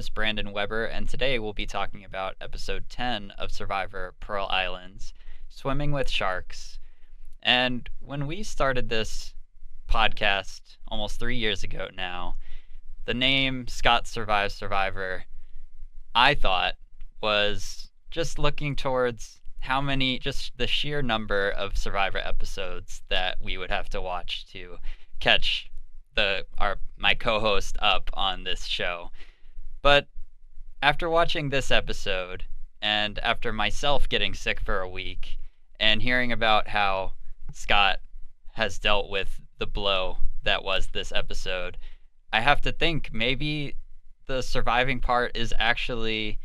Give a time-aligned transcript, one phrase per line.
[0.00, 5.12] is Brandon Weber, and today we'll be talking about episode 10 of Survivor Pearl Islands
[5.50, 6.78] Swimming with Sharks.
[7.42, 9.34] And when we started this
[9.86, 12.36] podcast almost three years ago now,
[13.04, 15.24] the name Scott Survives Survivor,
[16.14, 16.76] I thought,
[17.20, 23.58] was just looking towards how many, just the sheer number of Survivor episodes that we
[23.58, 24.78] would have to watch to
[25.18, 25.70] catch
[26.14, 29.10] the our my co-host up on this show.
[29.82, 30.08] But
[30.82, 32.44] after watching this episode
[32.80, 35.38] and after myself getting sick for a week
[35.78, 37.12] and hearing about how
[37.52, 38.00] Scott
[38.54, 41.78] has dealt with the blow that was this episode,
[42.32, 43.76] I have to think maybe
[44.26, 46.38] the surviving part is actually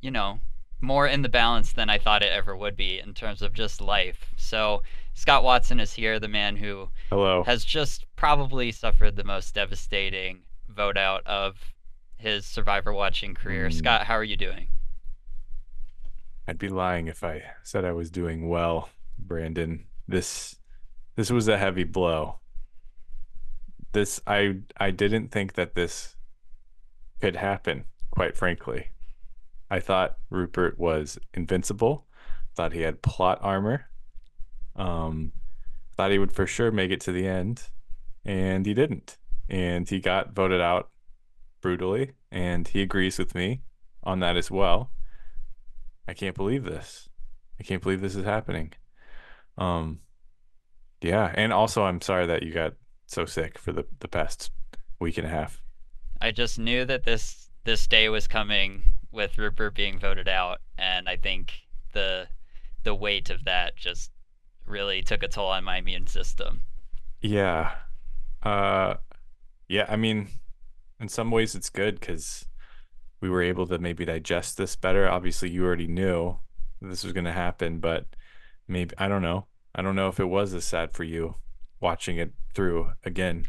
[0.00, 0.40] you know,
[0.80, 3.80] more in the balance than I thought it ever would be in terms of just
[3.80, 4.32] life.
[4.36, 4.82] So
[5.14, 7.42] Scott Watson is here, the man who Hello.
[7.44, 11.56] has just probably suffered the most devastating vote out of
[12.20, 13.68] his survivor watching career.
[13.68, 13.74] Mm.
[13.74, 14.68] Scott, how are you doing?
[16.46, 19.86] I'd be lying if I said I was doing well, Brandon.
[20.08, 20.56] This
[21.16, 22.40] this was a heavy blow.
[23.92, 26.16] This I I didn't think that this
[27.20, 28.88] could happen, quite frankly.
[29.70, 32.06] I thought Rupert was invincible,
[32.56, 33.86] thought he had plot armor.
[34.76, 35.32] Um
[35.96, 37.68] thought he would for sure make it to the end,
[38.24, 39.18] and he didn't.
[39.48, 40.90] And he got voted out
[41.60, 43.62] brutally, and he agrees with me
[44.02, 44.90] on that as well.
[46.08, 47.08] I can't believe this.
[47.58, 48.72] I can't believe this is happening.
[49.58, 50.00] Um
[51.00, 52.74] yeah, and also I'm sorry that you got
[53.06, 54.50] so sick for the the past
[54.98, 55.62] week and a half.
[56.20, 58.82] I just knew that this this day was coming
[59.12, 61.52] with Rupert being voted out, and I think
[61.92, 62.28] the
[62.82, 64.10] the weight of that just
[64.64, 66.62] really took a toll on my immune system.
[67.20, 67.72] Yeah.
[68.42, 68.94] Uh
[69.68, 70.28] yeah, I mean
[71.00, 72.46] in some ways it's good cuz
[73.20, 75.08] we were able to maybe digest this better.
[75.08, 76.38] Obviously you already knew
[76.80, 78.06] this was going to happen, but
[78.66, 79.46] maybe I don't know.
[79.74, 81.36] I don't know if it was as sad for you
[81.80, 83.46] watching it through again.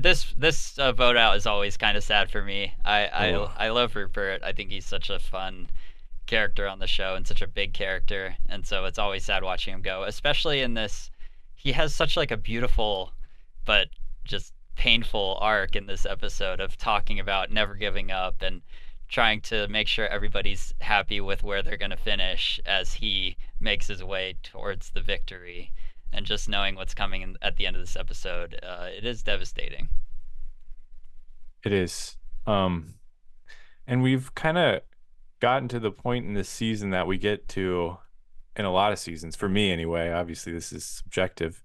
[0.00, 2.74] This this uh, vote out is always kind of sad for me.
[2.84, 3.50] I I, Oh.
[3.56, 4.42] I love Rupert.
[4.42, 5.68] I think he's such a fun
[6.26, 9.74] character on the show and such a big character, and so it's always sad watching
[9.74, 10.04] him go.
[10.04, 11.10] Especially in this,
[11.56, 13.12] he has such like a beautiful,
[13.64, 13.88] but
[14.24, 18.62] just painful arc in this episode of talking about never giving up and
[19.10, 23.88] trying to make sure everybody's happy with where they're going to finish as he makes
[23.88, 25.70] his way towards the victory
[26.14, 29.22] and just knowing what's coming in, at the end of this episode uh, it is
[29.22, 29.86] devastating
[31.62, 32.16] It is.
[32.46, 32.94] Um
[33.86, 34.80] and we've kind of
[35.40, 37.98] gotten to the point in this season that we get to
[38.56, 40.10] in a lot of seasons for me anyway.
[40.10, 41.62] Obviously this is subjective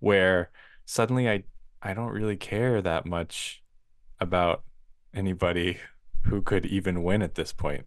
[0.00, 0.50] where
[0.84, 1.44] suddenly I
[1.82, 3.62] I don't really care that much
[4.20, 4.62] about
[5.14, 5.78] anybody
[6.24, 7.86] who could even win at this point.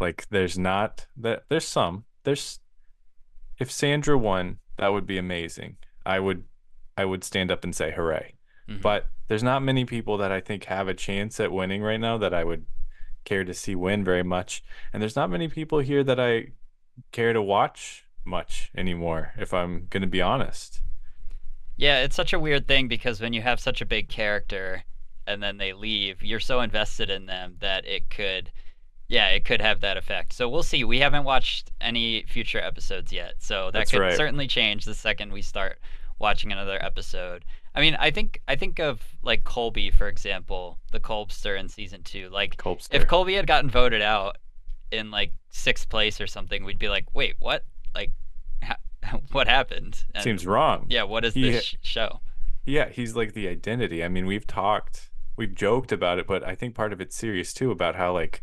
[0.00, 2.04] Like there's not that there's some.
[2.24, 2.60] There's
[3.58, 5.76] if Sandra won, that would be amazing.
[6.06, 6.44] I would
[6.96, 8.34] I would stand up and say hooray
[8.68, 8.82] Mhm.
[8.82, 12.18] but there's not many people that I think have a chance at winning right now
[12.18, 12.66] that I would
[13.24, 14.62] care to see win very much.
[14.92, 16.48] And there's not many people here that I
[17.12, 20.82] care to watch much anymore, if I'm going to be honest.
[21.78, 24.84] Yeah it's such a weird thing because when you have such a big character
[25.26, 28.50] and then they leave you're so invested in them that it could
[29.08, 33.10] yeah it could have that effect so we'll see we haven't watched any future episodes
[33.10, 34.16] yet so that That's could right.
[34.16, 35.78] certainly change the second we start
[36.18, 37.44] watching another episode
[37.74, 42.02] i mean i think i think of like colby for example the colbster in season
[42.02, 42.88] two like Colbster.
[42.92, 44.36] if Colby had gotten voted out
[44.90, 47.64] in like sixth place or something, we'd be like, wait, what?
[47.94, 48.12] Like,
[49.32, 50.04] what happened?
[50.14, 50.86] And, Seems wrong.
[50.88, 52.20] Yeah, what is He- this sh- show?
[52.66, 54.04] Yeah, he's like the identity.
[54.04, 57.54] I mean, we've talked, we've joked about it, but I think part of it's serious
[57.54, 58.42] too about how like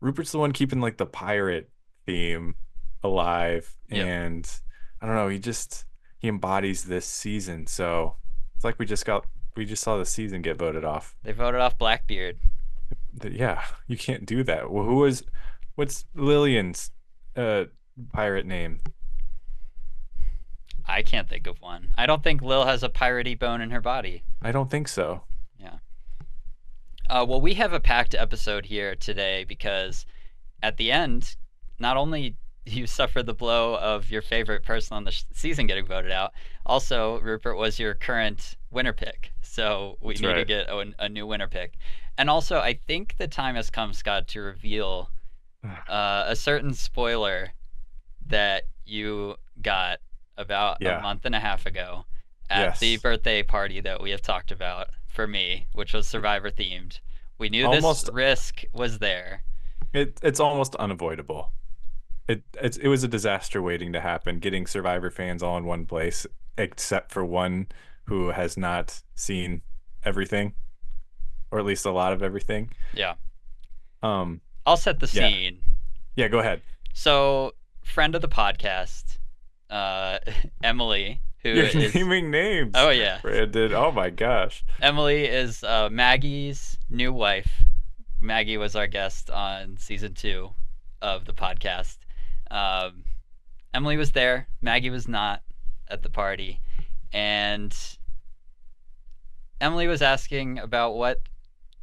[0.00, 1.70] Rupert's the one keeping like the pirate
[2.04, 2.54] theme
[3.02, 3.74] alive.
[3.88, 4.06] Yep.
[4.06, 4.50] And
[5.00, 5.86] I don't know, he just
[6.18, 7.66] he embodies this season.
[7.66, 8.16] So
[8.54, 9.24] it's like we just got
[9.56, 11.16] we just saw the season get voted off.
[11.22, 12.36] They voted off Blackbeard.
[13.24, 14.70] Yeah, you can't do that.
[14.70, 15.22] Well, who was
[15.76, 16.90] what's Lillian's
[17.36, 17.64] uh
[18.12, 18.80] pirate name?
[20.86, 21.92] I can't think of one.
[21.96, 24.24] I don't think Lil has a piratey bone in her body.
[24.40, 25.22] I don't think so.
[25.58, 25.78] Yeah.
[27.08, 30.06] Uh, well, we have a packed episode here today because
[30.62, 31.36] at the end,
[31.78, 35.86] not only you suffer the blow of your favorite person on the sh- season getting
[35.86, 36.32] voted out,
[36.64, 39.32] also Rupert was your current winner pick.
[39.42, 41.74] So we That's need to get a, a new winner pick.
[42.18, 45.10] And also, I think the time has come, Scott, to reveal
[45.88, 47.52] uh, a certain spoiler
[48.26, 49.98] that you got
[50.36, 50.98] about Yeah.
[50.98, 52.04] a month and a half ago
[52.50, 57.00] at the birthday party that we have talked about for me, which was Survivor themed.
[57.38, 59.42] We knew Almost- this risk was there.
[59.92, 61.52] It it's almost unavoidable.
[62.28, 64.38] It it's, it was a disaster waiting to happen.
[64.38, 66.26] Getting Survivor fans all in one place,
[66.56, 67.66] except for one
[68.04, 69.62] who has not seen
[70.04, 70.54] everything,
[71.50, 72.70] or at least a lot of everything.
[72.94, 73.14] Yeah.
[74.02, 74.40] Um.
[74.64, 75.28] I'll set the Yeah.
[75.28, 75.60] scene.
[76.16, 76.28] Yeah.
[76.28, 76.62] Go ahead.
[76.94, 79.18] So, friend of the podcast,
[79.72, 80.18] uh,
[80.62, 82.72] Emily, who You're is naming names.
[82.74, 83.72] oh yeah, Brandon.
[83.74, 84.64] Oh my gosh.
[84.80, 87.50] Emily is uh, Maggie's new wife.
[88.20, 90.50] Maggie was our guest on season two
[91.00, 91.96] of the podcast.
[92.50, 93.04] Um,
[93.74, 94.46] Emily was there.
[94.60, 95.42] Maggie was not
[95.88, 96.60] at the party,
[97.12, 97.74] and
[99.60, 101.20] Emily was asking about what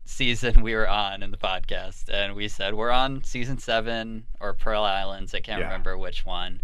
[0.06, 4.54] season we were on in the podcast, and we said we're on season seven or
[4.54, 5.34] Pearl Islands.
[5.36, 5.66] I can't Yeah.
[5.68, 6.62] remember which one.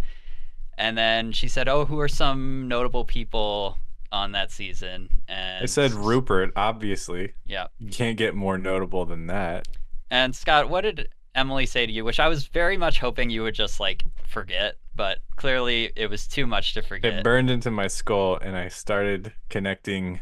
[0.78, 3.78] And then she said, "Oh, who are some notable people
[4.12, 6.52] on that season?" And I said Rupert.
[6.56, 7.68] Obviously, Yeah.
[7.80, 9.68] you can't get more notable than that.
[10.12, 12.06] And Scott, what did Emily say to you?
[12.06, 16.28] Which I was very much hoping you would just like forget, but clearly it was
[16.28, 17.14] too much to forget.
[17.14, 20.22] It burned into my skull, and I started connecting.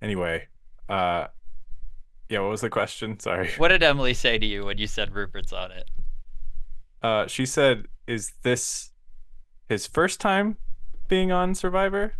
[0.00, 0.48] Anyway,
[0.88, 1.28] uh,
[2.28, 2.40] yeah.
[2.40, 3.18] What was the question?
[3.20, 3.50] Sorry.
[3.56, 5.88] What did Emily say to you when you said Rupert's on it?
[7.02, 8.91] Uh, she said, "Is this
[9.72, 10.56] his first time
[11.08, 12.14] being on Survivor?"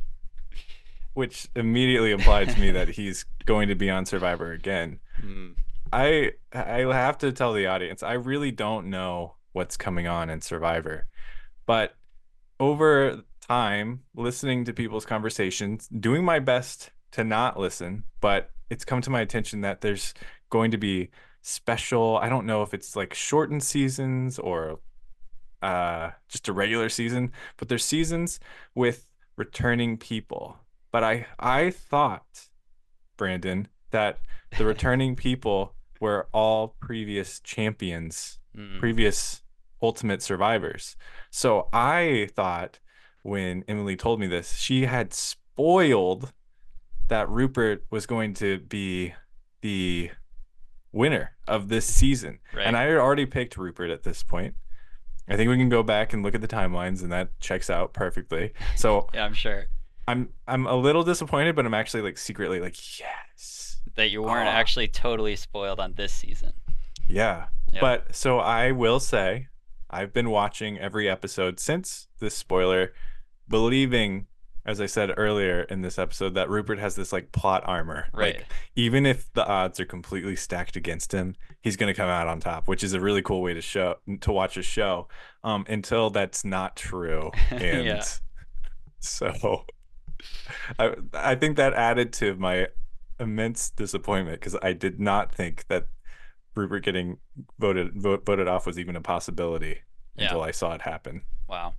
[1.14, 5.00] Which immediately implied to me that he's going to be on Survivor again.
[5.20, 5.50] Hmm.
[5.92, 10.40] I I have to tell the audience, I really don't know what's coming on in
[10.40, 11.06] Survivor.
[11.66, 11.94] But
[12.58, 19.02] over time, listening to people's conversations, doing my best to not listen, but it's come
[19.02, 20.14] to my attention that there's
[20.48, 21.10] going to be
[21.42, 24.80] special, I don't know if it's like shortened seasons or
[25.62, 28.40] uh just a regular season, but there's seasons
[28.74, 29.06] with
[29.36, 30.56] returning people.
[30.90, 32.48] But I I thought,
[33.16, 34.18] Brandon, that
[34.58, 38.78] the returning people were all previous champions, Hmm.
[38.78, 39.42] previous
[39.80, 40.96] ultimate survivors.
[41.30, 42.80] So I thought
[43.22, 46.32] when Emily told me this, she had spoiled
[47.08, 49.14] that Rupert was going to be
[49.62, 50.10] the
[50.92, 52.40] winner of this season.
[52.54, 52.66] Right.
[52.66, 54.54] And I had already picked Rupert at this point.
[55.32, 57.94] I think we can go back and look at the timelines and that checks out
[57.94, 58.52] perfectly.
[58.76, 59.66] So yeah, I'm sure
[60.06, 63.80] I'm I'm a little disappointed, but I'm actually like secretly like, yes.
[63.94, 64.52] that you weren't Aw.
[64.52, 66.52] actually totally spoiled on this season.
[67.08, 67.46] Yeah.
[67.72, 67.80] Yeah.
[67.80, 69.48] But so I will say
[69.88, 72.92] I've been watching every episode since this spoiler,
[73.48, 74.26] believing,
[74.64, 78.06] as I said earlier in this episode, that Rupert has this like plot armor.
[78.12, 78.36] Right.
[78.36, 82.40] Like even if the odds are completely stacked against him, he's gonna come out on
[82.40, 85.08] top, which is a really cool way to show to watch a show.
[85.44, 87.30] Um, until that's not true.
[87.50, 88.04] And Yeah.
[89.00, 89.64] so
[90.78, 92.68] I I think that added to my
[93.18, 95.86] immense disappointment because I did not think that
[96.54, 97.18] Rupert getting
[97.58, 99.80] voted vote, voted off was even a possibility
[100.14, 100.24] Yeah.
[100.24, 101.22] until I saw it happen.
[101.48, 101.74] Wow.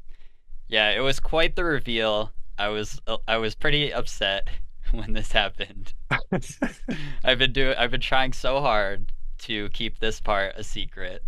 [0.68, 2.32] Yeah, it was quite the reveal.
[2.58, 4.48] I was uh, I was pretty upset
[4.92, 5.94] when this happened.
[7.24, 11.24] I've been doing I've been trying so hard to keep this part a secret.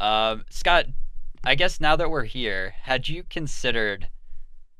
[0.00, 0.86] Um, Scott,
[1.44, 4.08] I guess now that we're here, had you considered?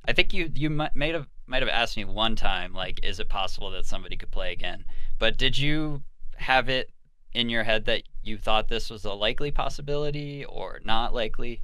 [0.06, 3.20] I think you you might might have might have asked me one time, like, is
[3.20, 4.84] it possible that somebody could play again?
[5.18, 6.02] But did you
[6.36, 6.90] have it
[7.34, 11.62] in your head that you thought this was a likely possibility or not likely?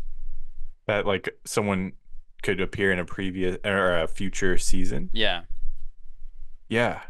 [0.89, 1.93] that like someone
[2.43, 5.11] could appear in a previous or a future season.
[5.13, 5.43] Yeah.
[6.69, 7.01] Yeah.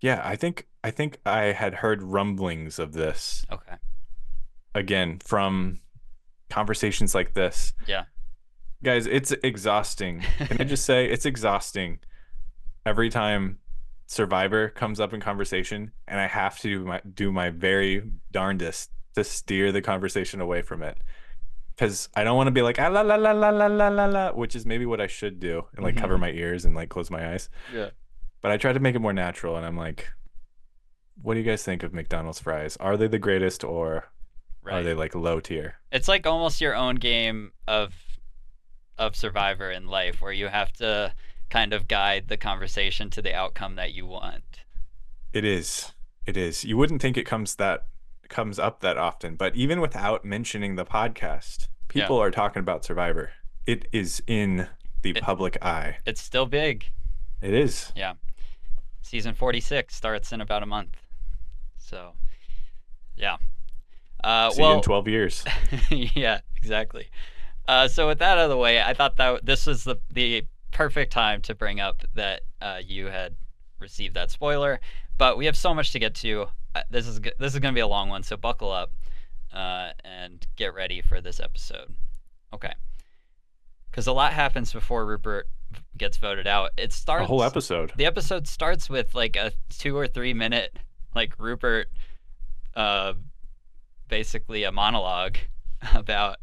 [0.00, 3.76] Yeah, I think I think I had heard rumblings of this Okay.
[4.74, 5.80] again from
[6.50, 7.72] conversations like this.
[7.86, 8.04] Yeah.
[8.82, 10.20] Guys, it's exhausting.
[10.38, 11.98] Can I just say it's exhausting
[12.86, 13.58] every time
[14.06, 18.90] Survivor comes up in conversation and I have to do my, do my very darndest
[19.16, 20.96] to steer the conversation away from it.
[21.78, 24.06] Cuz I don't want to be like ah, la la la la la la la
[24.06, 26.20] la, which is maybe what I should do and like cover Mhm.
[26.20, 27.48] my ears and like close my eyes.
[27.72, 27.90] Yeah.
[28.42, 30.10] But I try to make it more natural and I'm like
[31.20, 32.76] what do you guys think of McDonald's fries?
[32.76, 34.10] Are they the greatest or
[34.64, 35.76] are they like low tier?
[35.90, 37.94] it's like almost your own game of
[38.98, 41.12] of survivor in life where you have to
[41.50, 44.64] kind of guide the conversation to the outcome that you want
[45.32, 45.92] It is.
[46.26, 46.64] It is.
[46.64, 47.86] You wouldn't think it comes that
[48.28, 52.02] comes up that often, but even without mentioning the podcast, Yeah.
[52.04, 53.32] people are talking about Survivor.
[53.66, 54.68] It is in
[55.02, 55.98] the It- public eye.
[56.06, 56.90] it's still big
[57.40, 57.92] It is.
[57.96, 58.14] Yeah.
[59.02, 60.96] Season 46 starts in about a month
[61.76, 62.12] so
[63.16, 63.36] yeah
[64.24, 65.44] uh, See you well in 12 years.
[65.90, 67.08] yeah, exactly.
[67.68, 70.44] Uh, so with that out of the way, I thought that this was the the
[70.72, 73.36] perfect time to bring up that uh, you had
[73.78, 74.80] received that spoiler.
[75.18, 76.48] But we have so much to get to.
[76.90, 78.92] This is this is gonna be a long one, so buckle up
[79.52, 81.94] uh, and get ready for this episode.
[82.54, 82.72] Okay,
[83.90, 85.48] because a lot happens before Rupert
[85.96, 86.70] gets voted out.
[86.76, 87.92] It starts A whole episode.
[87.96, 90.78] the episode starts with like a two or three minute
[91.14, 91.88] like Rupert
[92.76, 93.14] uh
[94.08, 95.36] basically a monologue
[95.94, 96.36] about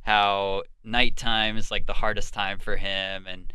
[0.00, 3.52] how nighttime is like the hardest time for him and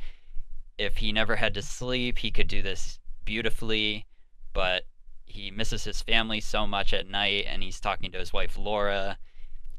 [0.77, 4.05] if he never had to sleep he could do this beautifully
[4.53, 4.83] but
[5.27, 9.17] he misses his family so much at night and he's talking to his wife Laura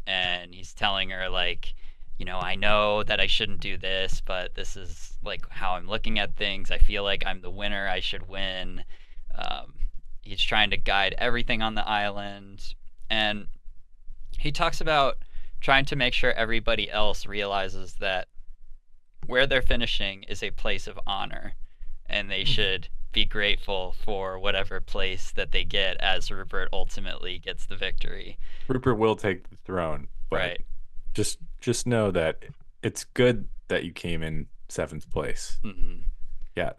[0.07, 1.75] and he's telling her like
[2.19, 5.87] you know, I know that I shouldn't do this, but this is like how I'm
[5.87, 6.71] looking at things.
[6.71, 7.89] I feel like I'm the winner.
[7.89, 8.85] I should win.
[9.37, 9.75] Um,
[10.23, 12.75] he's trying to guide everything on the island.
[13.09, 13.47] And
[14.37, 15.19] he talks about
[15.61, 18.27] trying to make sure everybody else realizes that
[19.27, 21.55] where they're finishing is a place of honor
[22.07, 22.89] and they should
[23.19, 28.39] be grateful for whatever place that they get as Rupert ultimately gets the victory.
[28.69, 30.61] Rupert will take the throne, but Right.
[31.15, 32.45] just just know that
[32.85, 35.59] it's good that you came in seventh place.
[35.63, 36.03] hmm
[36.55, 36.75] Yeah.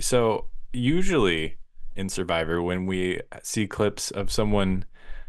[0.00, 1.58] So usually
[1.94, 4.86] in Survivor, when we see clips of someone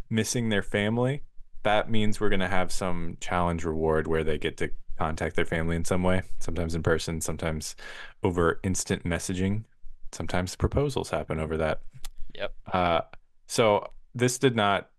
[0.10, 1.24] missing their family,
[1.64, 5.76] that means we're gonna have some challenge reward where they get to contact their family
[5.76, 7.76] in some way, sometimes in person, sometimes
[8.24, 9.66] over instant messaging.
[10.16, 11.82] Sometimes proposals happen over that.
[12.36, 12.54] Yep.
[12.72, 13.02] Uh,
[13.48, 14.90] so this did not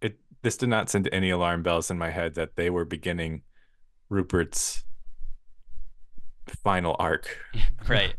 [0.00, 3.42] it this did not send any alarm bells in my head that they were beginning
[4.08, 4.84] Rupert's
[6.62, 7.38] final arc.
[7.88, 8.14] right.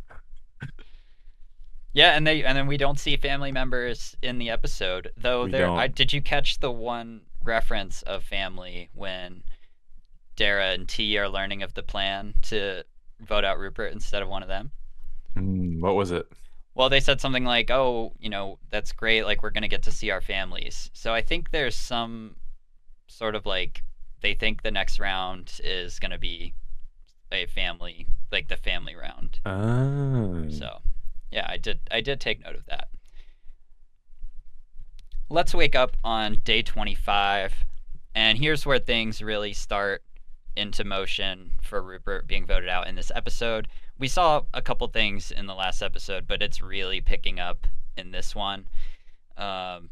[1.94, 5.48] Yeah, and they and then we don't see family members in the episode, though.
[5.48, 9.42] There, I did you catch the one reference of family when
[10.36, 12.84] Dara and T are learning of the plan to
[13.22, 14.72] vote out Rupert instead of one of them?
[15.36, 16.28] Hmm, what was it?
[16.74, 19.24] Well, they said something like, "Oh, you know, that's great.
[19.24, 22.36] Like we're gonna get to see our families." So I think there's some
[23.08, 23.84] sort of like
[24.22, 26.54] they think the next round is gonna be
[27.32, 29.40] a family, like the family round.
[29.46, 30.50] Oh.
[30.50, 30.82] So,
[31.32, 32.90] yeah, I did I did take note of that.
[35.30, 37.66] Let's wake up on day 25,
[38.14, 40.04] and here's where things really start
[40.56, 43.68] into motion for Rupert being voted out in this episode.
[43.98, 47.66] We saw a couple things in the last episode, but it's really picking up
[47.98, 48.68] in this one.
[49.38, 49.90] Um,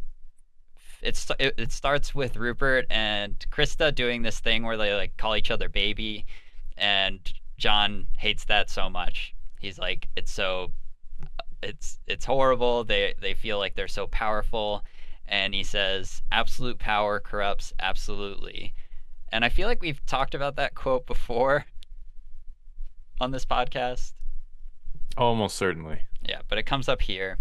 [1.01, 5.35] it's it, it starts with Rupert and Krista doing this thing where they like call
[5.35, 6.25] each other baby,
[6.77, 7.19] and
[7.57, 9.33] John hates that so much.
[9.59, 10.71] He's like, it's so,
[11.61, 12.83] it's it's horrible.
[12.83, 14.83] They they feel like they're so powerful,
[15.27, 18.73] and he says, absolute power corrupts absolutely.
[19.31, 21.65] And I feel like we've talked about that quote before
[23.19, 24.13] on this podcast.
[25.17, 26.01] Almost certainly.
[26.27, 27.37] Yeah, but it comes up here.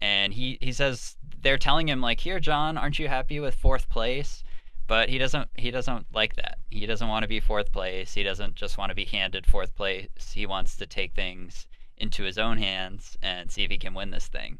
[0.00, 3.88] And he, he says they're telling him like, "Here, John, aren't you happy with fourth
[3.88, 4.44] place?"
[4.86, 6.58] But he doesn't he doesn't like that.
[6.70, 8.14] He doesn't want to be fourth place.
[8.14, 10.32] He doesn't just want to be handed fourth place.
[10.32, 11.66] He wants to take things
[11.98, 14.58] into his own hands and see if he can win this thing.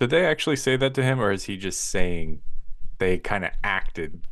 [0.00, 2.42] Did they actually say that to him, or is he just saying
[2.98, 4.22] they kind of acted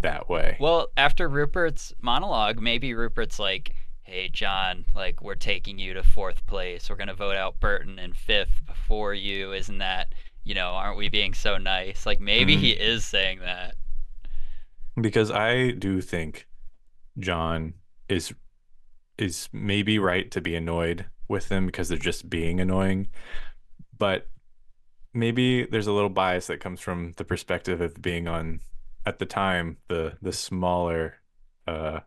[0.00, 0.56] that way?
[0.58, 3.74] Well, after Rupert's monologue, maybe Rupert's like,
[4.10, 6.90] "Hey, John, like we're taking you to fourth place.
[6.90, 9.52] We're gonna vote out Burton in fifth before you.
[9.52, 10.12] Isn't that,
[10.42, 12.60] you know, aren't we being so nice?" Like maybe Mhm.
[12.60, 13.76] he is saying that.
[15.00, 16.48] Because I do think
[17.18, 17.74] John
[18.08, 18.34] is
[19.16, 23.08] is maybe right to be annoyed with them because they're just being annoying,
[23.96, 24.28] but
[25.12, 28.60] maybe there's a little bias that comes from the perspective of being on
[29.06, 31.16] at the time the the smaller
[31.68, 32.00] uh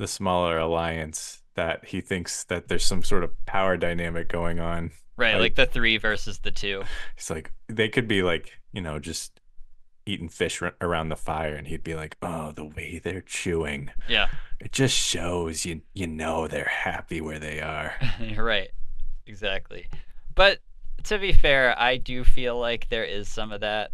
[0.00, 4.90] the smaller alliance that he thinks that there's some sort of power dynamic going on
[5.16, 6.82] Right, I- like the three versus the two.
[7.16, 9.38] It's like, they could be like, you know, just
[10.06, 13.90] eating fish r- around the fire, and he'd be like, "Oh, the way they're chewing,
[14.08, 14.28] Yeah,
[14.58, 18.70] it just shows you, you know, they're happy where they are." you're right.
[19.26, 19.88] Exactly.
[20.34, 20.60] But
[21.04, 23.90] to be fair, I do feel like there is some of that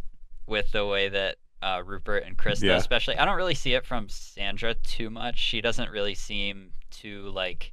[0.46, 2.76] with the way that uh, Rupert and Krista, Yeah.
[2.76, 3.16] especially.
[3.16, 5.38] I don't really see it from Sandra too much.
[5.38, 7.72] She doesn't really seem too like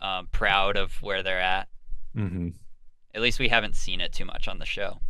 [0.00, 1.68] um, proud of where they're at.
[2.14, 2.50] hmm
[3.14, 5.00] At least we haven't seen it too much on the show.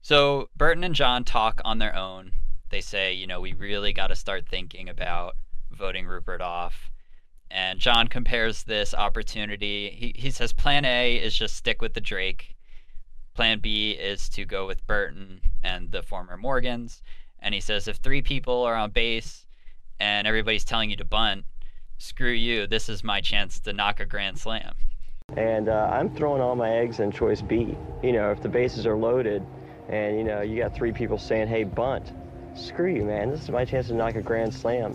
[0.00, 2.32] So Burton and John talk on their own.
[2.70, 5.36] They say, you know, we really got to start thinking about
[5.70, 6.90] voting Rupert off.
[7.50, 9.90] And John compares this opportunity.
[9.90, 12.51] He, he says plan A is just stick with the Drake.
[13.34, 17.02] Plan B is to go with Burton and the former Morgans.
[17.40, 19.46] And he says if three people are on base
[20.00, 21.44] and everybody's telling you to bunt,
[21.98, 22.66] screw you.
[22.66, 24.74] This is my chance to knock a grand slam.
[25.36, 27.76] And uh, I'm throwing all my eggs in choice B.
[28.02, 29.44] You know, if the bases are loaded
[29.88, 32.12] and, you know, you got three people saying, hey, bunt,
[32.54, 33.30] screw you, man.
[33.30, 34.94] This is my chance to knock a grand slam.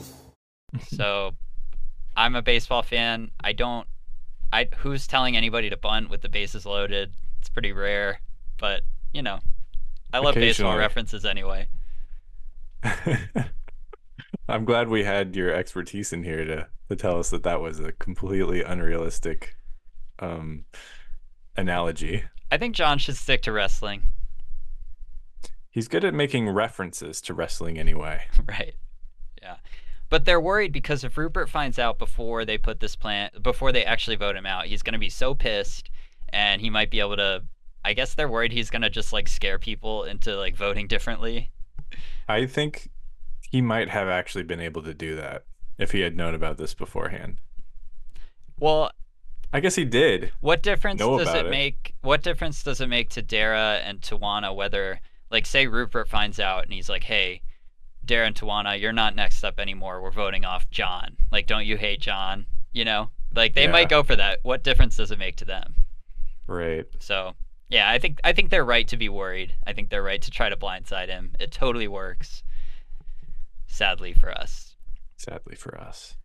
[0.87, 1.31] So
[2.15, 3.31] I'm a baseball fan.
[3.43, 3.87] I don't.
[4.51, 7.13] I who's telling anybody to bunt with the bases loaded?
[7.39, 8.19] It's pretty rare,
[8.57, 8.83] but
[9.13, 9.39] you know,
[10.13, 11.67] I love baseball references anyway.
[14.49, 17.79] I'm glad we had your expertise in here to to tell us that that was
[17.79, 19.55] a completely unrealistic
[20.19, 20.65] um
[21.55, 22.23] analogy.
[22.51, 24.03] I think John should stick to wrestling,
[25.77, 28.25] He's good at making references to wrestling anyway.
[28.47, 28.73] right?
[29.39, 29.57] Yeah,
[30.09, 33.85] but they're worried because if Rupert finds out before they put this plan, before they
[33.85, 35.91] actually vote him out, he's gonna be so pissed,
[36.29, 37.43] and he might be able to.
[37.87, 41.51] I guess they're worried he's gonna just like scare people into like voting differently.
[42.27, 42.89] I think
[43.49, 45.45] he might have actually been able to do that
[45.77, 47.37] if he had known about this beforehand.
[48.59, 48.91] Well,
[49.53, 50.33] I guess he did.
[50.41, 51.49] What difference does it, it.
[51.49, 51.93] make?
[52.01, 54.99] What difference does it make to Dara and Tawana whether,
[55.31, 57.41] like, say Rupert finds out and he's like, "Hey,
[58.03, 60.01] Dara and Tawana, you're not next up anymore.
[60.01, 61.15] We're voting off John.
[61.31, 62.47] Like, don't you hate John?
[62.73, 63.71] You know, like they Yeah.
[63.71, 64.39] might go for that.
[64.43, 65.75] What difference does it make to them?
[66.47, 66.85] Right.
[66.99, 67.35] So,
[67.69, 69.55] yeah, I think I think they're right to be worried.
[69.65, 71.35] I think they're right to try to blindside him.
[71.39, 72.43] It totally works.
[73.67, 74.75] Sadly for us.
[75.17, 76.15] Sadly for us.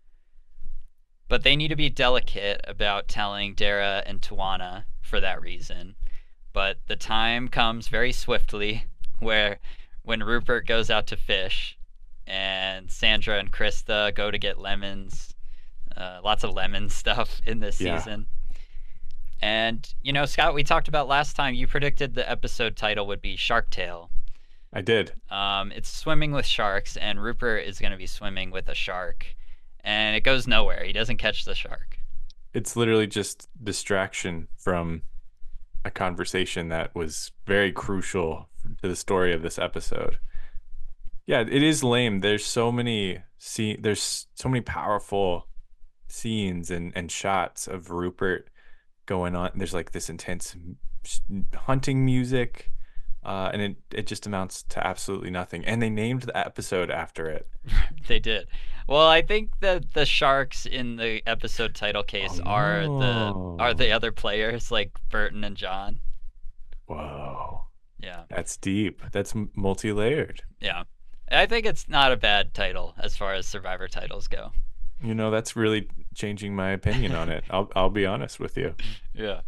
[1.29, 5.95] But they need to be delicate about telling Dara and Tawana for that reason.
[6.53, 8.85] But the time comes very swiftly
[9.19, 9.59] where
[10.03, 11.79] when Rupert goes out to fish
[12.27, 15.35] and Sandra and Krista go to get lemons,
[15.97, 17.99] uh, lots of lemon stuff in this Yeah.
[17.99, 18.27] season.
[19.43, 23.21] And, you know, Scott, we talked about last time, you predicted the episode title would
[23.21, 24.09] be Shark Tale.
[24.73, 25.13] I did.
[25.31, 29.27] Um, it's swimming with sharks, and Rupert is going to be swimming with a shark.
[29.81, 30.85] And it goes nowhere.
[30.85, 31.99] He doesn't catch the shark.
[32.55, 35.03] It's literally just distraction from
[35.85, 38.49] a conversation that was very crucial
[38.81, 40.19] to the story of this episode.
[41.27, 42.21] Yeah, it is lame.
[42.21, 45.49] There's so many scene there's so many powerful
[46.09, 48.49] scenes and and shots of Rupert
[49.07, 49.51] going on.
[49.55, 50.57] There's like this intense
[51.55, 52.71] hunting music.
[53.25, 55.65] Uh, and it, it just amounts to absolutely nothing.
[55.65, 57.47] And they named the episode after it.
[58.09, 58.49] they did.
[58.89, 63.75] Well, I think that the sharks in the episode title case Oh, are the are
[63.75, 66.01] the other players like Burton and John.
[66.87, 67.61] Whoa.
[68.01, 69.03] Yeah, That's deep.
[69.13, 70.43] That's multi-layered.
[70.61, 70.83] yeah.
[71.31, 74.51] I think it's not a bad title as far as Survivor titles go.
[75.03, 77.45] You know, that's really changing my opinion on it.
[77.51, 78.75] I'll I'll be honest with you.
[79.15, 79.43] Yeah.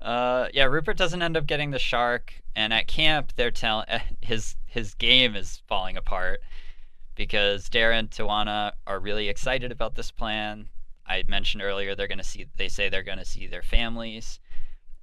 [0.00, 0.64] Uh, yeah.
[0.64, 3.86] Rupert doesn't end up getting the shark, and at camp they're telling
[4.22, 6.40] his his game is falling apart
[7.14, 10.68] because Dara and Tawana are really excited about this plan.
[11.06, 12.46] I mentioned earlier they're gonna see.
[12.56, 14.40] They say they're gonna see their families,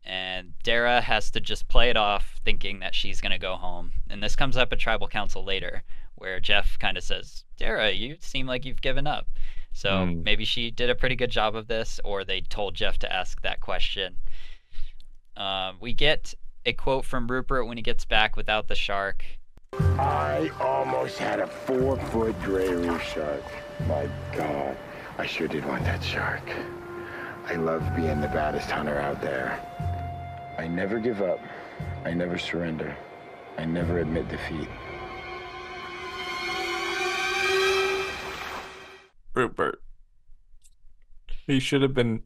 [0.03, 3.93] and Dara has to just play it off, thinking that she's gonna go home.
[4.09, 5.83] And this comes up at tribal council later,
[6.23, 9.27] where Jeff kind of says, "Dara, you seem like you've given up."
[9.73, 10.23] So Mm.
[10.23, 13.41] maybe she did a pretty good job of this, or they told Jeff to ask
[13.41, 14.15] that question.
[15.35, 16.33] Um, we get
[16.65, 19.25] a quote from Rupert when he gets back without the shark.
[19.99, 23.43] I almost had a four foot gray reef shark.
[23.85, 24.77] My God,
[25.17, 26.47] I sure did want that shark.
[27.47, 29.59] I love being the baddest hunter out there.
[30.57, 31.41] I never give up.
[32.05, 32.95] I never surrender.
[33.57, 34.69] I never admit defeat.
[39.33, 39.81] Rupert.
[41.47, 42.23] He should have been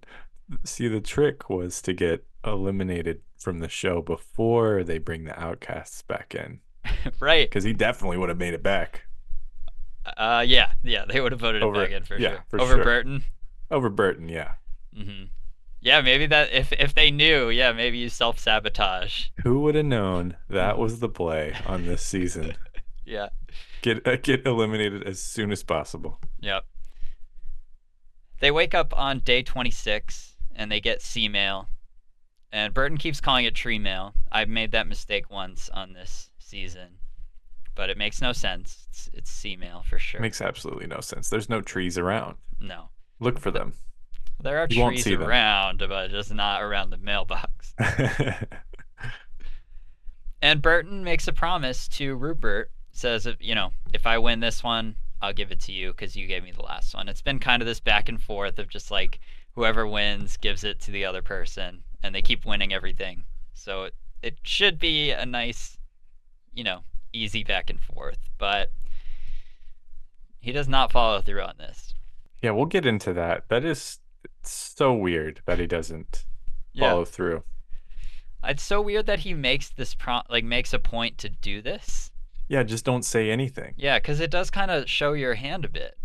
[0.64, 6.02] see the trick was to get eliminated from the show before they bring the outcasts
[6.02, 6.60] back in.
[7.20, 7.50] right.
[7.50, 9.04] Because he definitely would have made it back.
[10.16, 12.44] Uh, yeah, yeah, they would have voted Over- him back in for yeah, sure.
[12.50, 12.84] for Over sure.
[12.84, 13.24] Burton.
[13.70, 14.54] Over Burton, yeah.
[14.96, 15.24] hmm
[15.82, 19.26] Yeah, maybe that if if they knew, yeah, maybe you self sabotage.
[19.44, 22.56] Who would have known that was the play on this season?
[23.10, 23.30] Yeah.
[23.82, 26.20] Get uh, get eliminated as soon as possible.
[26.42, 26.66] Yep.
[28.40, 31.70] They wake up on day 26 and they get sea mail.
[32.52, 34.14] And Burton keeps calling it tree mail.
[34.32, 37.00] I've made that mistake once on this season.
[37.76, 38.86] But it makes no sense.
[38.90, 40.20] It's, it's sea mail for sure.
[40.22, 41.30] Makes absolutely no sense.
[41.30, 42.38] There's no trees around.
[42.60, 42.90] no.
[43.20, 43.74] Look for them.
[44.42, 45.28] There are You trees see them.
[45.28, 47.74] around, but just not around the mailbox.
[50.42, 52.72] And Burton makes a promise to Rupert.
[52.92, 56.16] Says, if you know, if I win this one, I'll give it to you because
[56.16, 57.08] you gave me the last one.
[57.10, 59.20] It's been kind of this back and forth of just like
[59.54, 63.24] whoever wins gives it to the other person, and they keep winning everything.
[63.54, 65.78] So it it should be a nice,
[66.54, 66.82] you know,
[67.14, 68.20] easy back and forth.
[68.38, 68.72] But
[70.40, 71.94] he does not follow through on this.
[72.42, 73.50] Yeah, we'll get into that.
[73.50, 74.00] That is
[74.44, 76.26] so weird that he doesn't
[76.74, 76.90] Yeah.
[76.92, 77.44] follow through.
[78.44, 82.12] It's so weird that he makes this pro like makes a point to do this.
[82.48, 83.74] Yeah, just don't say anything.
[83.78, 85.98] Yeah, because it does kind of show your hand a bit.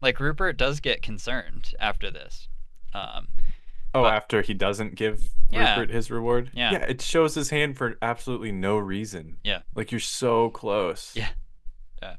[0.00, 2.48] Like Rupert does get concerned after this.
[2.94, 3.28] Um,
[3.94, 5.78] Oh, But- after he doesn't give Yeah.
[5.78, 6.50] Rupert his reward?
[6.54, 6.72] Yeah.
[6.72, 9.36] Yeah, it shows his hand for absolutely no reason.
[9.44, 9.62] Yeah.
[9.74, 11.14] Like you're so close.
[11.14, 11.28] Yeah.
[12.00, 12.16] Yeah.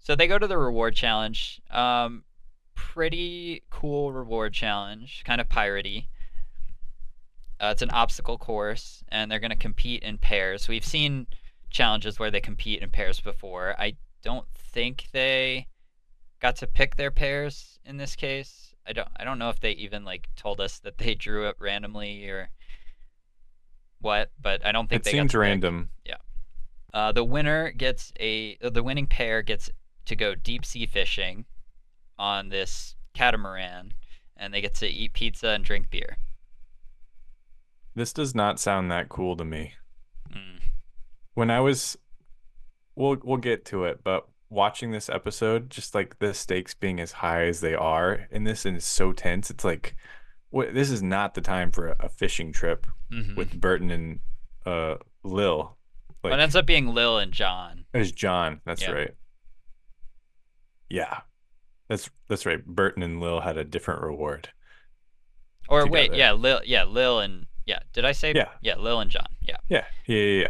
[0.00, 1.60] so they go to the reward challenge.
[1.70, 2.24] Um,
[2.74, 6.08] pretty cool reward challenge, kind of piratey.
[7.60, 10.66] Uh, it's an obstacle course, and they're going to compete in pairs.
[10.66, 11.28] We've seen
[11.72, 13.74] challenges where they compete in pairs before.
[13.80, 15.66] I don't think they
[16.40, 18.74] got to pick their pairs in this case.
[18.86, 19.08] I don't.
[19.16, 22.50] I don't know if they even like told us that they drew it randomly or
[24.00, 25.42] what, but I don't think It they seems to pick.
[25.42, 25.90] random.
[26.04, 26.16] Yeah.
[26.92, 29.70] Uh, the winner gets a uh, the winning pair gets
[30.06, 31.44] to go deep sea fishing
[32.18, 33.94] on this catamaran,
[34.36, 36.16] and they get to eat pizza and drink beer.
[37.94, 39.74] This does not sound that cool to me.
[41.34, 41.96] When I was
[42.94, 47.12] we'll we'll get to it, but watching this episode, just like the stakes being as
[47.12, 49.96] high as they are in this and it's so tense, it's like
[50.50, 53.36] what this is not the time for a, a fishing trip Mhm.
[53.36, 54.20] with Burton and
[54.66, 55.76] uh Lil.
[56.20, 57.86] But it ends up being Lil and John.
[57.92, 58.60] There's John.
[58.64, 58.90] That's Yeah.
[58.92, 59.14] right.
[60.88, 61.20] Yeah.
[61.88, 62.64] That's that's right.
[62.64, 64.50] Burton and Lil had a different reward.
[65.68, 67.80] Or wait, yeah, Lil, yeah, Lil and yeah.
[67.92, 68.32] Did I say?
[68.34, 68.48] Yeah.
[68.60, 69.26] Yeah, Lil and John.
[69.42, 69.56] Yeah.
[69.68, 69.84] Yeah.
[70.06, 70.16] Yeah.
[70.16, 70.40] Yeah.
[70.42, 70.48] yeah.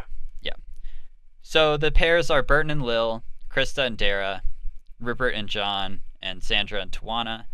[1.42, 4.42] So the pairs are Burton and Lil, Krista and Dara,
[5.00, 7.46] Rupert and John, and Sandra and Tawana.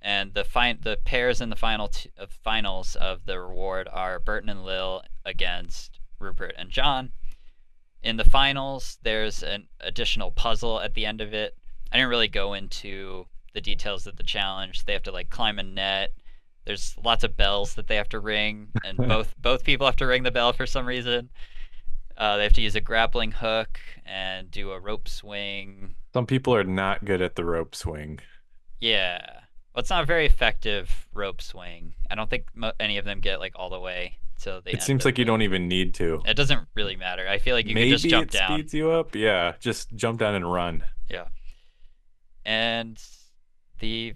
[0.00, 4.20] And the fin- the pairs in the final t- uh, finals of the reward are
[4.20, 7.12] Burton and Lil against Rupert and John.
[8.02, 11.56] In the finals, there's an additional puzzle at the end of it.
[11.90, 14.84] I didn't really go into the details of the challenge.
[14.84, 16.12] They have to like climb a net.
[16.64, 20.06] There's lots of bells that they have to ring, and both both people have to
[20.06, 21.30] ring the bell for some reason.
[22.18, 25.94] Uh, they have to use a grappling hook and do a rope swing.
[26.12, 28.18] Some people are not good at the rope swing.
[28.80, 29.20] Yeah,
[29.72, 31.94] well, it's not a very effective rope swing.
[32.10, 34.72] I don't think mo- any of them get like all the way to the.
[34.74, 36.20] It seems like you don't even need to.
[36.26, 37.28] It doesn't really matter.
[37.28, 38.58] I feel like you Maybe can just jump it down.
[38.58, 39.14] speeds you up.
[39.14, 40.82] Yeah, just jump down and run.
[41.08, 41.26] Yeah.
[42.44, 43.00] And
[43.78, 44.14] the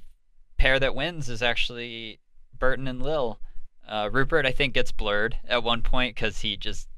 [0.57, 2.19] pair that wins is actually
[2.59, 3.39] Burton and Lil.
[3.87, 6.89] Uh, Rupert, I think, gets blurred at one point because he just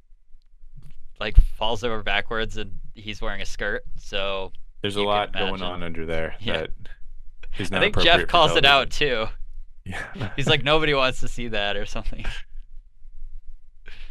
[1.20, 3.84] like falls over backwards and he's wearing a skirt.
[3.96, 6.60] So There's a lot going on under there Yeah.
[6.60, 6.70] that
[7.58, 7.78] is not.
[7.78, 9.26] I think Jeff calls it out too.
[9.84, 10.30] Yeah.
[10.36, 12.24] He's like, nobody wants to see that or something.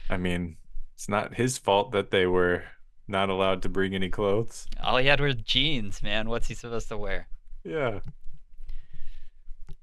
[0.09, 0.57] I mean,
[0.95, 2.63] it's not his fault that they were
[3.07, 4.67] not allowed to bring any clothes.
[4.81, 6.29] All he had were jeans, man.
[6.29, 7.27] What's he supposed to wear?
[7.63, 7.99] Yeah.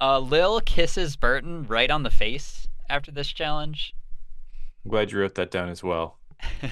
[0.00, 3.94] Uh, Lil kisses Burton right on the face after this challenge.
[4.84, 6.16] I'm glad you wrote that down as well.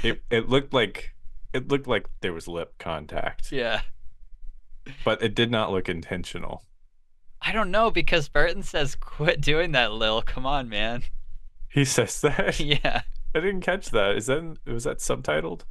[0.03, 1.15] It it looked like
[1.53, 3.83] it looked like there was lip contact, yeah.
[5.05, 6.65] but it did not look intentional.
[7.41, 10.23] I don't know because Burton says, "Quit doing that, Lil.
[10.23, 11.05] Come on, man."
[11.71, 12.61] He says that.
[12.85, 13.03] yeah.
[13.35, 14.17] I didn't catch that.
[14.17, 15.63] Is that was that subtitled?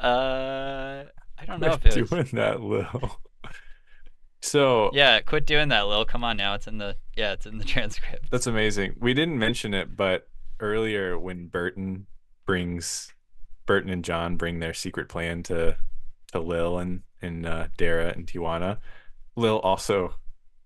[0.00, 1.04] Uh,
[1.38, 2.10] I don't know if it was.
[2.10, 3.18] doing that, Lil.
[4.40, 6.04] So Yeah, quit doing that, Lil.
[6.04, 6.54] Come on now.
[6.54, 8.30] It's in the yeah, it's in the transcript.
[8.30, 8.94] that's amazing.
[8.98, 10.28] We didn't mention it, but
[10.60, 12.06] earlier when Burton
[12.46, 13.12] brings
[13.68, 15.76] Burton and John bring their secret plan to
[16.32, 18.78] to Lil and and uh, Dara and Tawana,
[19.36, 20.14] Lil also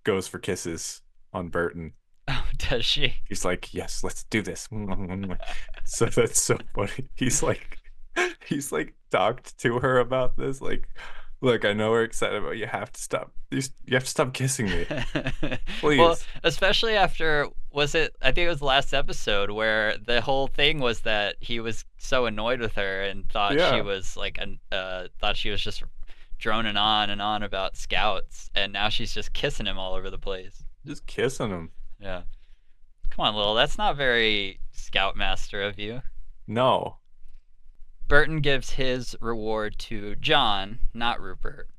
[0.03, 1.93] goes for kisses on Burton.
[2.25, 3.15] Oh, does she?
[3.27, 4.69] He's like, "Yes, let's do this."
[5.83, 7.09] so that's so funny.
[7.15, 7.79] He's like,
[8.47, 10.61] he's like talked to her about this.
[10.61, 10.87] Like,
[11.43, 13.31] look, I know we're excited, but you have to stop.
[13.51, 14.85] You, you have to stop kissing me.
[15.79, 15.99] please.
[15.99, 18.15] Well, especially after was it?
[18.21, 21.85] I think it was the last episode where the whole thing was that he was
[21.97, 25.83] so annoyed with her and thought she was like an uh thought she was just
[26.39, 30.17] droning on and on about scouts, and now she's just kissing him all over the
[30.17, 30.63] place.
[30.85, 31.71] Just kissing him.
[31.99, 32.21] Yeah.
[33.11, 33.53] Come on, Lil.
[33.53, 36.01] That's not very scoutmaster of you.
[36.47, 36.97] No,
[38.07, 41.69] Burton gives his reward to John, not Rupert,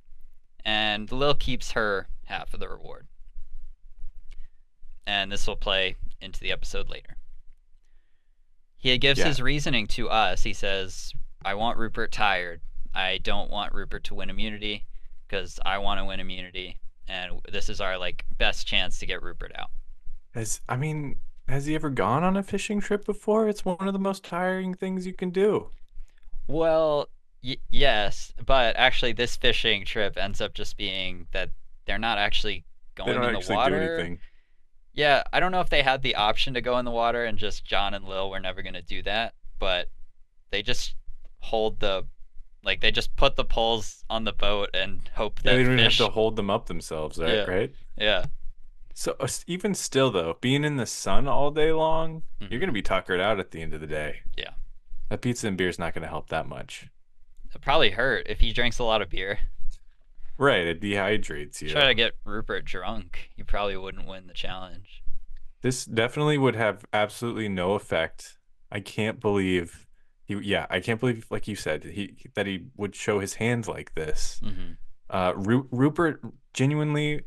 [0.65, 3.07] and Lil keeps her half of the reward.
[5.07, 7.17] And this will play into the episode later.
[8.79, 9.27] He gives Yeah.
[9.29, 10.43] his reasoning to us.
[10.43, 11.13] He says,
[11.45, 12.61] I want Rupert tired.
[12.95, 14.87] I don't want Rupert to win immunity
[15.27, 16.79] because I want to win immunity.
[17.07, 19.71] And this is our like best chance to get Rupert out.
[20.35, 23.49] has I mean, has he ever gone on a fishing trip before?
[23.49, 25.71] It's one of the most tiring things you can do.
[26.47, 27.09] Well,
[27.43, 31.51] y- yes, but actually, this fishing trip ends up just being that
[31.87, 32.65] they're not actually
[32.97, 33.79] They going don't in the actually water.
[33.81, 34.19] do anything.
[34.93, 37.37] Yeah, I don't know if they had the option to go in the water and
[37.39, 39.89] just John and Lil were never gonna do that, but
[40.51, 40.95] they just
[41.41, 42.07] hold the
[42.63, 45.73] like they just put the poles on the boat and hope Yeah, that they don't
[45.75, 47.29] even have to hold them up themselves, right?
[47.35, 47.45] Yeah.
[47.45, 47.75] Right.
[47.99, 48.25] Yeah,
[48.95, 52.51] So uh, even still, though, being in the sun all day long, Mhm.
[52.51, 54.21] you're gonna be tuckered out at the end of the day.
[54.37, 54.51] Yeah.
[55.15, 56.89] That pizza and beer is not gonna help that much.
[57.55, 59.39] it probably hurt if he drinks a lot of beer.
[60.37, 60.67] Right.
[60.67, 61.69] It dehydrates you.
[61.69, 65.05] Try to get Rupert drunk, you probably wouldn't win the challenge.
[65.63, 68.39] This definitely would have absolutely no effect.
[68.73, 69.87] I can't believe
[70.25, 70.35] he.
[70.35, 73.95] Yeah, I can't believe, like you said, he that he would show his hands like
[73.95, 74.41] this.
[74.43, 74.73] hmm
[75.09, 76.23] Uh, Ru- Rupert
[76.55, 77.21] genuinely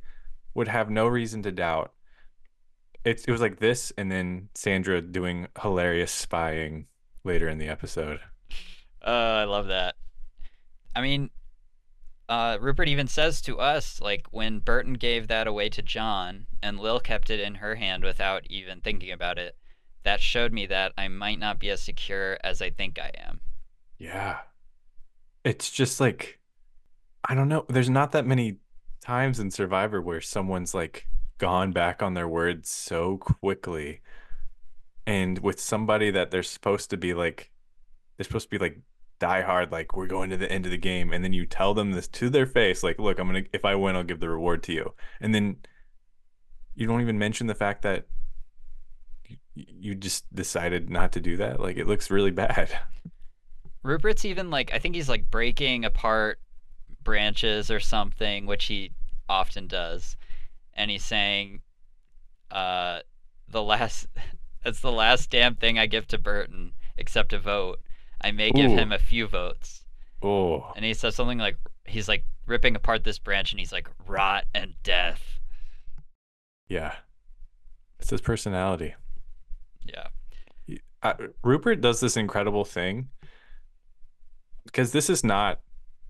[0.55, 1.93] would have no reason to doubt.
[3.05, 6.87] It, it was like this, and then Sandra doing hilarious spying
[7.27, 8.19] later in the episode.
[9.05, 9.95] Uh, I love that.
[10.95, 11.29] I mean,
[12.27, 16.79] uh, Rupert even says to us, like, when Burton gave that away to John and
[16.79, 19.55] Lil kept it in her hand without even thinking about it,
[20.03, 23.41] that showed me that I might not be as secure as I think I am.
[23.97, 24.39] Yeah.
[25.43, 26.39] It's just like,
[27.23, 27.65] I don't know.
[27.69, 28.57] There's not that many
[29.01, 34.01] times in Survivor where someone's like gone back on their words so quickly.
[35.07, 37.49] And with somebody that they're supposed to be like,
[38.17, 38.81] they're supposed to be like
[39.19, 41.13] die hard, like we're going to the end of the game.
[41.13, 43.75] And then you tell them this to their face, like, look, I'm to, if I
[43.75, 44.93] win, I'll give the reward to you.
[45.21, 45.57] And then
[46.75, 48.05] you don't even mention the fact that
[49.25, 51.61] you, you just decided not to do that.
[51.61, 52.77] Like it looks really bad.
[53.83, 56.39] Rupert's even like, I think he's like breaking apart
[57.01, 58.91] branches or something, which he
[59.29, 60.17] often does.
[60.73, 61.61] And he's saying,
[62.51, 62.99] uh,
[63.47, 64.07] the last,
[64.67, 67.79] that's the last damn thing I give to Burton, except a vote.
[68.19, 68.75] I may give Ooh.
[68.75, 69.85] him a few votes.
[70.21, 70.73] Oh.
[70.75, 74.43] And he says something like, he's like ripping apart this branch and he's like, rot
[74.53, 75.39] and death.
[76.67, 76.95] Yeah.
[77.97, 78.95] It's his personality.
[79.85, 80.07] Yeah.
[81.01, 81.13] Uh,
[81.45, 83.07] Rupert does this incredible thing
[84.65, 85.61] because this is not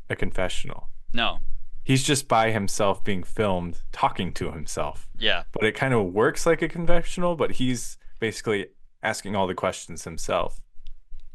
[0.10, 0.89] a confessional.
[1.13, 1.38] No.
[1.84, 5.08] He's just by himself being filmed talking to himself.
[5.20, 5.43] Yeah.
[5.52, 8.68] But it kind of works like a confessional, but he's basically
[9.04, 10.62] asking all the questions himself.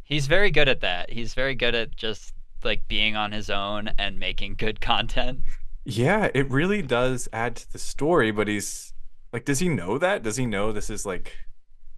[0.02, 1.10] He's very good at that.
[1.10, 5.40] He's very good at just like being on his own and making good content.
[5.84, 8.92] Yeah, it really does add to the story, but he's
[9.32, 10.22] like, does he know that?
[10.22, 11.36] Does he know this is like,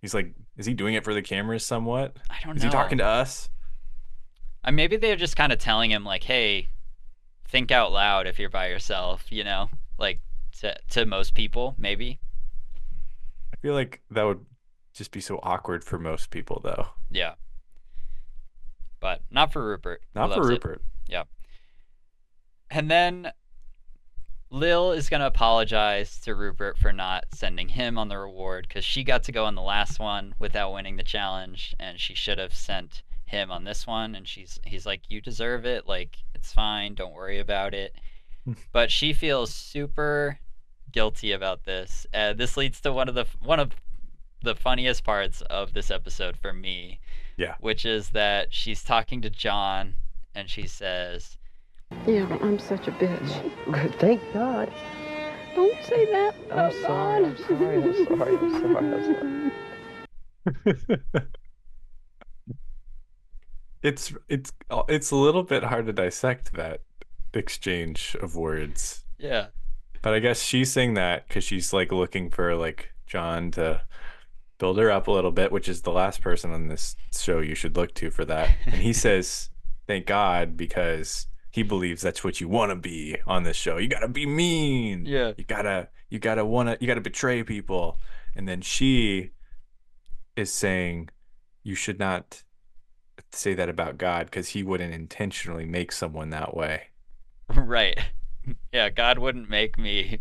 [0.00, 2.16] he's like, is he doing it for the cameras somewhat?
[2.30, 2.58] I don't know.
[2.58, 3.48] Is he talking to us?
[4.64, 6.68] Uh, maybe they're just kind of telling him like, "Hey,
[7.48, 9.68] think out loud if you're by yourself," you know,
[9.98, 10.20] like
[10.60, 12.18] to to most people, maybe.
[13.52, 14.44] I feel like that would
[14.94, 16.88] just be so awkward for most people, though.
[17.10, 17.34] Yeah.
[19.00, 20.02] But not for Rupert.
[20.14, 20.54] Not for Rupert.
[20.54, 20.58] it.
[20.58, 20.82] Rupert.
[22.74, 23.30] And then
[24.50, 28.84] Lil is going to apologize to Rupert for not sending him on the reward because
[28.84, 32.38] she got to go on the last one without winning the challenge, and she should
[32.38, 34.16] have sent him on this one.
[34.16, 35.86] And she's he's like, "You deserve it.
[35.86, 36.94] Like it's fine.
[36.94, 37.94] Don't worry about it."
[38.72, 40.40] but she feels super
[40.90, 42.06] guilty about this.
[42.12, 43.70] Uh, this leads to one of the one of
[44.44, 47.00] the funniest parts of this episode for me.
[47.36, 47.56] Yeah.
[47.60, 49.96] Which is that she's talking to John,
[50.34, 51.36] and she says.
[52.06, 53.98] Yeah, I'm such a bitch.
[53.98, 54.72] Thank God.
[55.54, 56.34] Don't say that.
[56.50, 57.24] I'm out sorry.
[57.24, 57.76] I'm sorry.
[57.76, 58.36] I'm sorry.
[58.36, 58.76] I'm sorry.
[58.76, 59.52] I'm
[60.64, 60.84] sorry.
[63.82, 64.52] it's it's
[64.88, 66.80] it's a little bit hard to dissect that
[67.32, 69.04] exchange of words.
[69.18, 69.46] Yeah.
[70.02, 73.82] But I guess she's saying that because she's like looking for like John to
[74.64, 77.54] build her up a little bit, which is the last person on this show you
[77.54, 78.48] should look to for that.
[78.64, 79.50] And he says,
[79.86, 83.76] "Thank God," because he believes that's what you want to be on this show.
[83.76, 85.04] You gotta be mean.
[85.04, 85.32] Yeah.
[85.36, 87.98] You gotta you gotta wanna you gotta betray people.
[88.34, 89.32] And then she
[90.34, 91.10] is saying
[91.62, 92.42] you should not
[93.32, 96.84] say that about God because he wouldn't intentionally make someone that way.
[97.54, 97.98] Right.
[98.72, 100.20] Yeah, God wouldn't make me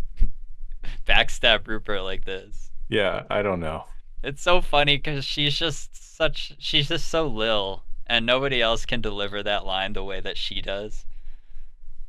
[1.08, 2.72] backstab Rupert like this.
[2.90, 3.86] Yeah, I don't know.
[4.24, 9.02] It's so funny because she's just such, she's just so Lil, and nobody else can
[9.02, 11.06] deliver that line the way that she does.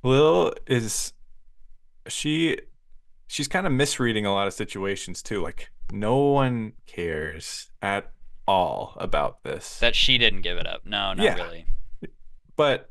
[0.02, 1.12] Lil is
[2.06, 2.58] she
[3.26, 5.40] she's kind of misreading a lot of situations too.
[5.42, 8.10] Like no one cares at
[8.46, 9.78] all about this.
[9.78, 10.84] That she didn't give it up.
[10.84, 11.34] No, not Yeah.
[11.36, 11.66] really.
[12.56, 12.90] but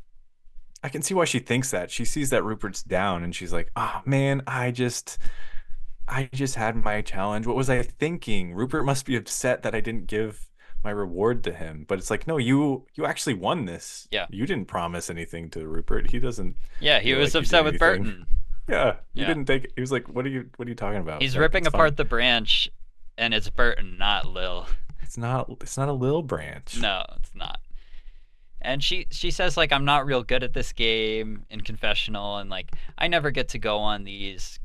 [0.83, 1.91] I can see why she thinks that.
[1.91, 5.17] She sees that Rupert's down and she's like, "Oh man, I just
[6.07, 7.45] I just had my challenge.
[7.47, 8.53] What was I thinking?
[8.53, 10.49] Rupert must be upset that I didn't give
[10.83, 14.07] my reward to him." But it's like, "No, you you actually won this.
[14.11, 14.25] Yeah.
[14.29, 16.11] You didn't promise anything to Rupert.
[16.11, 18.03] He doesn't Yeah, he was like upset with anything.
[18.03, 18.25] Burton.
[18.69, 19.27] Yeah, you Yeah.
[19.27, 19.71] didn't take.
[19.75, 20.49] He was like, "What are you?
[20.55, 21.79] What are you talking about?" He's ripping it's fine.
[21.79, 22.69] apart the branch
[23.17, 24.67] and it's Burton, not Lil.
[25.01, 25.49] It's not.
[25.61, 26.77] It's not a Lil branch.
[26.79, 27.59] No, it's not.
[28.61, 32.49] And she she says like I'm not real good at this game in confessional, and
[32.49, 34.59] like I never get to go on these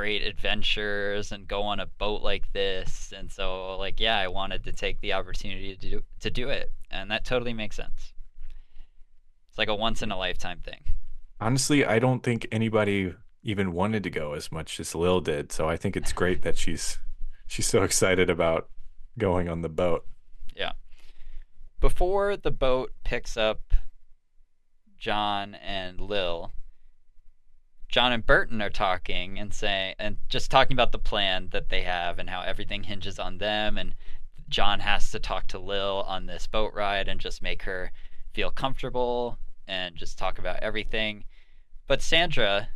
[0.00, 4.64] great adventures and go on a boat like this, and so like yeah, I wanted
[4.64, 8.14] to take the opportunity to do to do it, and that totally makes sense.
[9.50, 10.80] It's like a once in a lifetime thing.
[11.38, 15.52] Honestly, I don't think anybody even wanted to go as much as Lil did.
[15.52, 16.98] So I think it's great that she's
[17.46, 18.70] she's so excited about
[19.18, 20.06] going on the boat.
[20.56, 20.72] Yeah.
[21.78, 23.74] Before the boat picks up
[24.96, 26.52] John and Lil,
[27.90, 31.82] John and Burton are talking and saying and just talking about the plan that they
[31.82, 33.94] have and how everything hinges on them and
[34.48, 37.92] John has to talk to Lil on this boat ride and just make her
[38.32, 41.24] feel comfortable and just talk about everything.
[41.86, 42.68] But Sandra,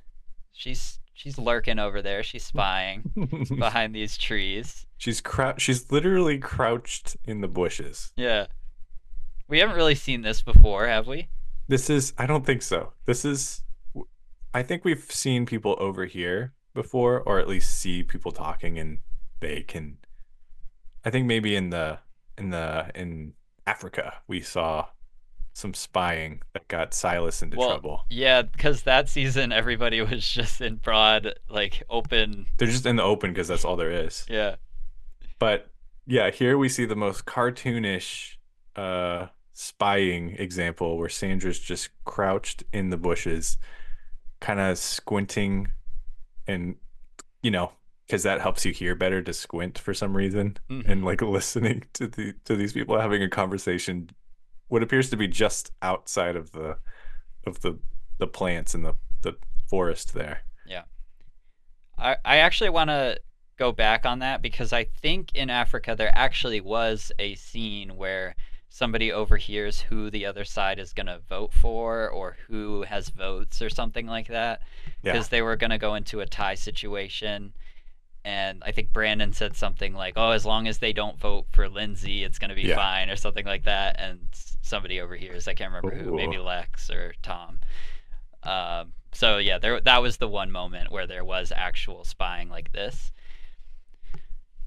[0.52, 2.22] she's she's lurking over there.
[2.22, 3.10] She's spying
[3.58, 4.86] behind these trees.
[4.98, 8.12] she's crou- She's literally crouched in the bushes.
[8.16, 8.46] Yeah.
[9.48, 11.28] We haven't really seen this before, have we?
[11.68, 12.12] This is.
[12.18, 12.92] I don't think so.
[13.06, 13.62] This is.
[14.54, 19.00] I think we've seen people over here before, or at least see people talking, and
[19.40, 19.98] they can.
[21.04, 21.98] I think maybe in the
[22.38, 23.34] in the in
[23.66, 24.86] Africa we saw
[25.52, 28.04] some spying that got Silas into well, trouble.
[28.10, 32.46] Yeah, because that season everybody was just in broad, like open.
[32.56, 34.24] They're just in the open because that's all there is.
[34.28, 34.56] Yeah.
[35.38, 35.70] But
[36.06, 38.36] yeah, here we see the most cartoonish
[38.76, 43.56] uh spying example where Sandra's just crouched in the bushes,
[44.44, 45.68] kind of squinting
[46.46, 46.76] and
[47.42, 47.72] you know,
[48.06, 50.86] because that helps you hear better to squint for some reason Mhm.
[50.86, 54.10] and like listening to the to these people having a conversation
[54.68, 56.76] what appears to be just outside of the
[57.46, 57.78] of the
[58.18, 59.34] the plants in the the
[59.70, 60.42] forest there.
[60.66, 60.82] Yeah.
[61.98, 63.18] I, I actually want to
[63.56, 68.34] go back on that because I think in Africa there actually was a scene where
[68.76, 73.62] somebody overhears who the other side is going to vote for or who has votes
[73.62, 74.60] or something like that
[75.04, 75.12] Yeah.
[75.12, 77.52] because they were going to go into a tie situation
[78.24, 81.68] and I think Brandon said something like, "Oh, as long as they don't vote for
[81.68, 82.74] Lindsay, it's going to be Yeah.
[82.76, 84.00] fine," or something like that.
[84.00, 84.26] And
[84.62, 85.46] somebody overhears.
[85.46, 86.16] I can't remember who.
[86.16, 87.60] Maybe Lex or Tom.
[88.42, 92.72] Um, so yeah, there that was the one moment where there was actual spying like
[92.72, 93.12] this.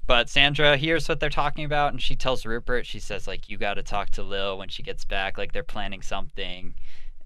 [0.08, 2.86] But Sandra hears what they're talking about, and she tells Rupert.
[2.86, 5.36] She says like, "You got to talk to Lil when she gets back.
[5.36, 6.74] Like they're planning something,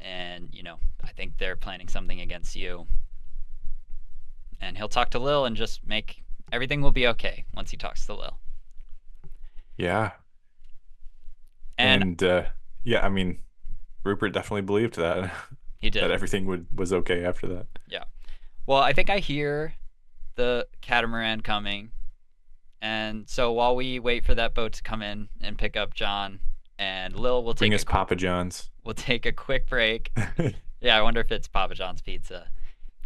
[0.01, 2.89] and you know, I think they're planning something against you."
[4.61, 8.05] And he'll talk to Lil and just make everything will be okay once he talks
[8.07, 8.37] to Lil.
[9.77, 10.11] Yeah.
[11.79, 12.45] And, And, uh
[12.85, 13.39] yeah, I mean
[14.05, 15.33] Rupert definitely believed that
[15.79, 16.03] he did.
[16.03, 17.67] that everything would was okay after that.
[17.89, 18.05] Yeah.
[18.67, 19.75] Well, I think I hear
[20.35, 21.91] the catamaran coming.
[22.83, 26.41] And so while we wait for that boat to come in and pick up John
[26.79, 28.71] and Lil will Bring take us a, Papa John's.
[28.85, 30.11] we'll take a quick break.
[30.83, 32.49] Yeah, I wonder if it's Papa John's pizza.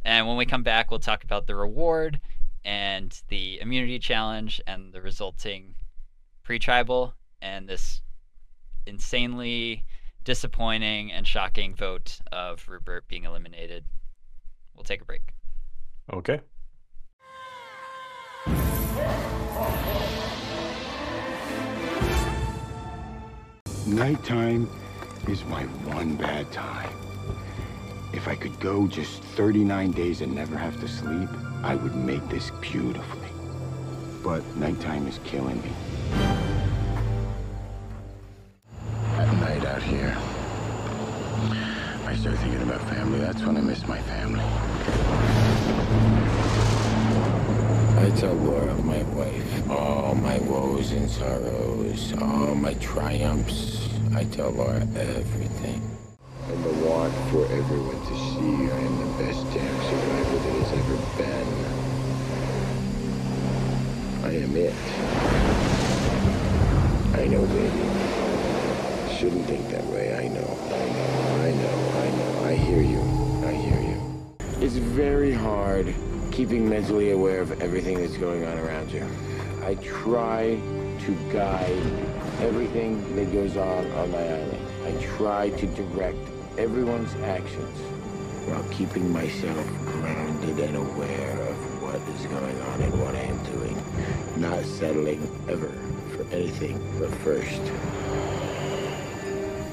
[0.03, 2.19] And when we come back, we'll talk about the reward
[2.65, 5.75] and the immunity challenge and the resulting
[6.43, 7.13] pre-tribal
[7.43, 8.01] and this
[8.87, 9.85] insanely
[10.25, 13.85] disappointing and shocking vote of Rupert being eliminated.
[14.75, 15.35] We'll take a break.
[16.11, 16.41] Okay.
[23.87, 24.69] Nighttime
[25.29, 25.63] is my
[25.95, 26.91] one bad time.
[28.13, 31.29] If I could go just 39 days and never have to sleep,
[31.63, 33.29] I would make this beautifully.
[34.25, 35.71] But nighttime is killing me.
[39.19, 40.17] At night out here,
[42.07, 43.21] I start thinking about family.
[43.21, 46.16] That's when I miss my family.
[47.99, 53.89] I tell Laura, my wife, all my woes and sorrows, all my triumphs.
[54.15, 55.81] I tell Laura everything.
[56.47, 60.73] And the want for everyone to see I am the best damn survivor that has
[60.77, 61.49] ever been.
[64.25, 64.75] I am it.
[67.19, 67.85] I know, baby.
[69.17, 70.15] Shouldn't think that way.
[70.15, 70.59] I know.
[70.69, 71.11] I know.
[71.45, 71.77] I know.
[72.03, 72.45] I know.
[72.45, 73.01] I hear you.
[73.47, 73.99] I hear you.
[74.61, 75.95] It's very hard
[76.37, 79.03] keeping mentally aware of everything that's going on around you.
[79.65, 80.61] I try
[81.01, 81.83] to guide
[82.41, 84.59] everything that goes on on my island.
[84.85, 86.19] I try to direct
[86.59, 87.79] everyone's actions
[88.47, 93.43] while keeping myself grounded and aware of what is going on and what I am
[93.45, 93.83] doing.
[94.37, 95.73] Not settling ever
[96.15, 97.63] for anything but first.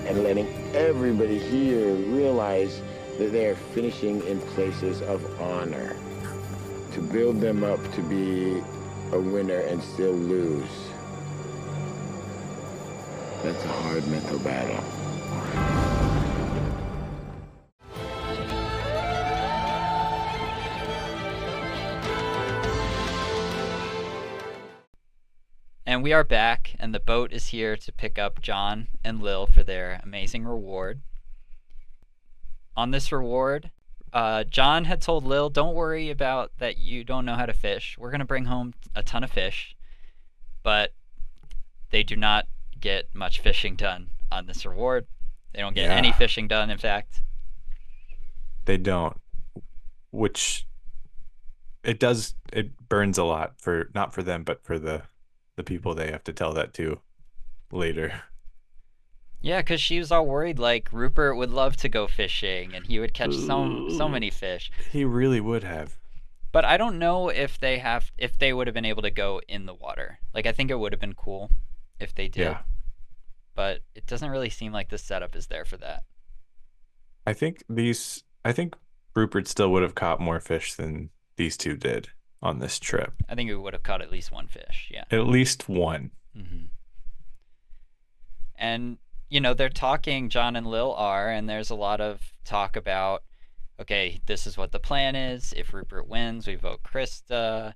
[0.08, 2.82] And letting everybody here realize
[3.18, 5.98] that they are finishing in places of honor
[6.94, 8.62] to build them up to be
[9.12, 10.70] a winner and still lose.
[13.42, 14.84] That's a hard mental battle.
[25.86, 29.48] And we are back, and the boat is here to pick up John and Lil
[29.48, 31.02] for their amazing reward.
[32.76, 33.72] On this reward,
[34.14, 36.78] uh, John had told Lil, "Don't worry about that.
[36.78, 37.98] You don't know how to fish.
[37.98, 39.76] We're gonna bring home a ton of fish,
[40.62, 40.94] but
[41.90, 42.46] they do not
[42.80, 45.08] get much fishing done on this reward.
[45.54, 46.70] They don't get any fishing done.
[46.70, 47.24] In fact,
[48.66, 49.20] They don't.
[50.12, 50.68] Which
[51.84, 55.04] it does it burns a lot for not for them, but for the
[55.56, 57.00] the people they have to tell that to
[57.72, 58.22] later.
[59.44, 60.58] Yeah, because she was all worried.
[60.58, 64.72] Like Rupert would love to go fishing, and he would catch so so many fish.
[64.90, 65.98] He really would have.
[66.54, 69.42] But I don't know if they have if they would have been able to go
[69.48, 70.20] in the water.
[70.34, 71.52] Like I think it would have been cool
[72.00, 72.44] if they did.
[72.44, 72.60] Yeah.
[73.54, 76.04] But it doesn't really seem like the setup is there for that.
[77.28, 78.76] I think these I think
[79.14, 82.10] Rupert still would have caught more fish than these two did
[82.42, 83.14] on this trip.
[83.28, 84.90] I think we would have caught at least one fish.
[84.90, 85.04] Yeah.
[85.12, 86.12] At least one.
[86.34, 86.68] hmm
[88.56, 88.98] And
[89.34, 90.30] you know they're talking.
[90.30, 93.24] John and Lil are, and there's a lot of talk about.
[93.82, 95.56] Okay, this is what the plan is.
[95.58, 97.74] If Rupert wins, we vote Krista.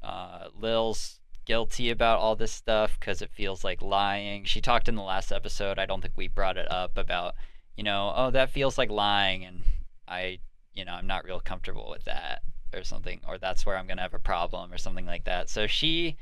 [0.00, 4.44] Uh, Lil's guilty about all this stuff because it feels like lying.
[4.44, 5.80] She talked in the last episode.
[5.80, 7.34] I don't think we brought it up about,
[7.76, 9.62] you know, oh that feels like lying, and
[10.06, 10.38] I,
[10.74, 12.42] you know, I'm not real comfortable with that
[12.72, 15.50] or something, or that's where I'm gonna have a problem or something like that.
[15.50, 16.16] So she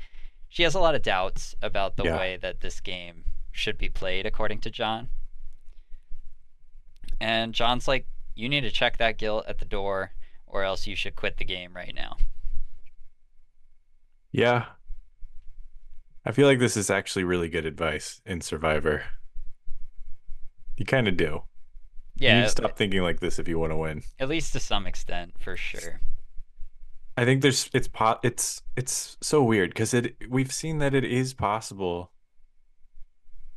[0.49, 2.17] she has a lot of doubts about the Yeah.
[2.17, 5.07] way that this game should be played according to John.
[7.21, 10.11] And John's like, you need to check that guilt at the door
[10.45, 12.17] or else you should quit the game right now.
[14.31, 14.65] Yeah.
[16.25, 19.03] I feel like this is actually really good advice in Survivor.
[20.77, 21.43] You kind of do.
[22.15, 24.03] You need Yeah, to stop thinking like this if you want to win.
[24.19, 25.99] at least to some extent, for sure.
[27.15, 31.03] I think there's it's po- it's it's so weird because it we've seen that it
[31.03, 32.11] is possible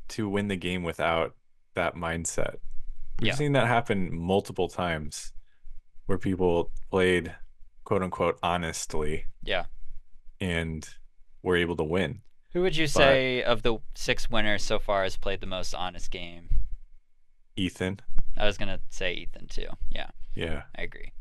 [0.08, 1.34] to win the game without
[1.74, 2.56] that mindset.
[3.20, 3.34] We've Yeah.
[3.34, 5.32] seen that happen multiple times
[6.06, 7.34] where people played
[7.84, 9.66] quote unquote honestly Yeah.
[10.40, 10.88] and
[11.42, 12.22] were able to win.
[12.52, 16.10] Who would you say of the six winners so far has played the most honest
[16.10, 16.48] game?
[17.56, 18.00] Ethan,
[18.36, 19.68] I was going to say Ethan too.
[19.90, 21.12] Yeah, yeah, I agree.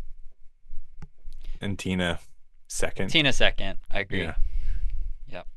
[1.62, 2.20] and Tina
[2.68, 3.10] second.
[3.10, 3.80] Tina second.
[3.90, 4.24] I agree.
[4.24, 4.36] Yeah.
[5.28, 5.48] Yep.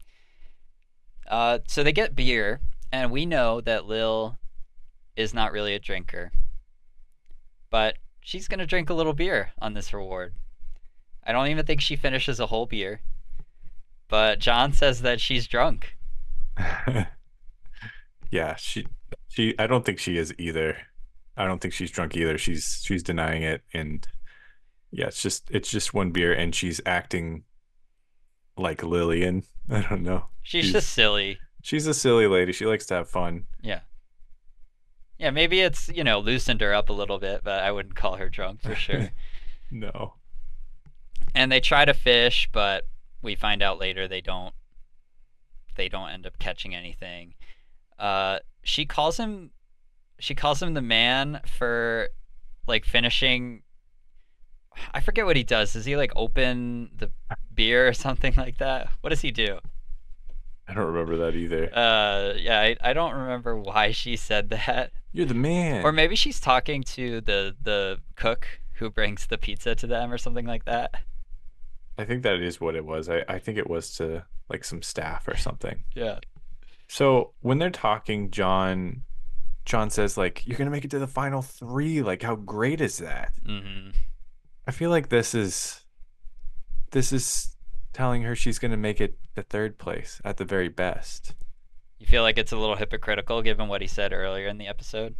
[1.26, 2.60] Uh, so they get beer,
[2.92, 4.38] and we know that Lil
[5.16, 6.32] is not really a drinker,
[7.70, 10.34] but she's gonna drink a little beer on this reward.
[11.26, 13.00] I don't even think she finishes a whole beer,
[14.08, 15.96] but John says that she's drunk.
[18.30, 18.86] yeah, she
[19.28, 20.76] she I don't think she is either.
[21.36, 22.36] I don't think she's drunk either.
[22.38, 24.06] She's she's denying it and
[24.90, 27.44] yeah, it's just it's just one beer and she's acting
[28.56, 29.44] like Lillian.
[29.70, 30.24] I don't know.
[30.42, 31.38] She's, She's- just silly.
[31.62, 32.52] She's a silly lady.
[32.52, 33.46] She likes to have fun.
[33.62, 33.80] Yeah.
[35.18, 38.16] Yeah, maybe it's you know loosened her up a little bit, but I wouldn't call
[38.16, 39.10] her drunk for sure.
[39.70, 40.14] No.
[41.34, 42.84] and they try to fish, but
[43.20, 44.54] we find out later they don't.
[45.76, 47.34] They don't end up catching anything.
[47.98, 49.50] Uh, she calls him.
[50.20, 52.08] She calls him the man for,
[52.66, 53.62] like finishing.
[54.94, 55.74] I forget what he does.
[55.74, 57.10] Does he like open the
[57.52, 58.88] beer or something like that?
[59.02, 59.58] What does he do?
[60.68, 61.70] I don't remember that either.
[61.74, 64.92] Uh, yeah, I, I don't remember why she said that.
[65.12, 65.84] You're the man.
[65.84, 70.18] Or maybe she's talking to the the cook who brings the pizza to them or
[70.18, 70.94] something like that.
[71.96, 73.08] I think that is what it was.
[73.08, 75.84] I, I think it was to like some staff or something.
[75.94, 76.18] Yeah.
[76.86, 79.02] So when they're talking, John
[79.64, 82.02] John says like, "You're gonna make it to the final three.
[82.02, 83.90] Like, how great is that?" hmm
[84.66, 85.80] I feel like this is
[86.90, 87.56] this is
[87.98, 91.34] telling her she's gonna make it the third place at the very best.
[91.98, 95.16] You feel like it's a little hypocritical given what he said earlier in the episode?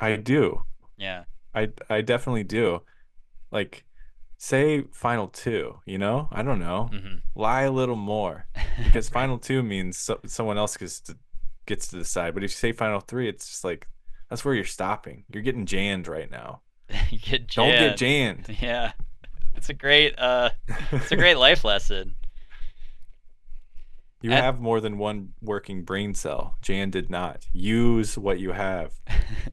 [0.00, 0.62] I do.
[0.96, 1.24] Yeah.
[1.54, 2.80] I I definitely do.
[3.50, 3.84] Like,
[4.38, 5.80] say final two.
[5.84, 6.28] You know?
[6.32, 6.88] I don't know.
[6.90, 8.46] hmm Lie a little more
[8.84, 11.18] because final two means so, someone else gets to
[11.66, 12.32] gets to decide.
[12.32, 13.86] But if you say final three, it's just like
[14.30, 15.24] that's where you're stopping.
[15.30, 16.62] You're getting jammed right now.
[17.10, 18.56] you get Don't get jammed.
[18.62, 18.92] Yeah.
[19.56, 20.50] It's a great uh
[20.90, 22.14] it's a great life lesson.
[24.20, 26.56] You And- have more than one working brain cell.
[26.62, 27.46] Jan did not.
[27.52, 28.92] Use what you have.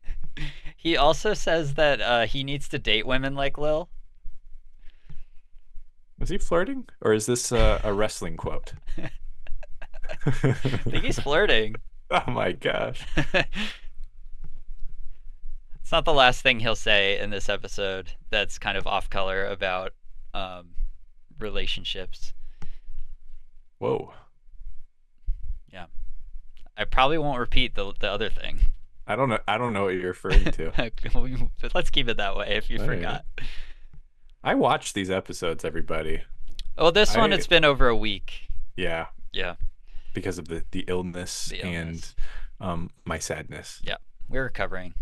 [0.78, 3.90] he also says that uh he needs to date women like Lil.
[6.20, 8.74] Was he flirting, or is this uh, a wrestling quote?
[10.26, 11.76] I think he's flirting.
[12.12, 13.06] oh my gosh.
[15.90, 19.48] It's not the last thing he'll say in this episode that's kind of off color
[19.48, 19.94] about
[20.36, 20.68] um,
[21.40, 22.32] relationships.
[23.80, 24.14] Whoa.
[25.74, 25.88] Yeah.
[26.78, 28.60] I probably won't repeat the the other thing.
[29.08, 29.40] I don't know.
[29.48, 30.72] I don't know what you're referring to.
[31.74, 32.98] Let's keep it that way if you All right.
[32.98, 33.26] forgot.
[34.44, 36.22] I watch these episodes, everybody.
[36.78, 38.48] Well, this one it's been over a week.
[38.78, 39.56] Yeah, Yeah,
[40.14, 42.14] because of the the illness, The illness.
[42.60, 43.82] and um my sadness.
[43.84, 43.98] Yeah,
[44.30, 44.94] we're recovering.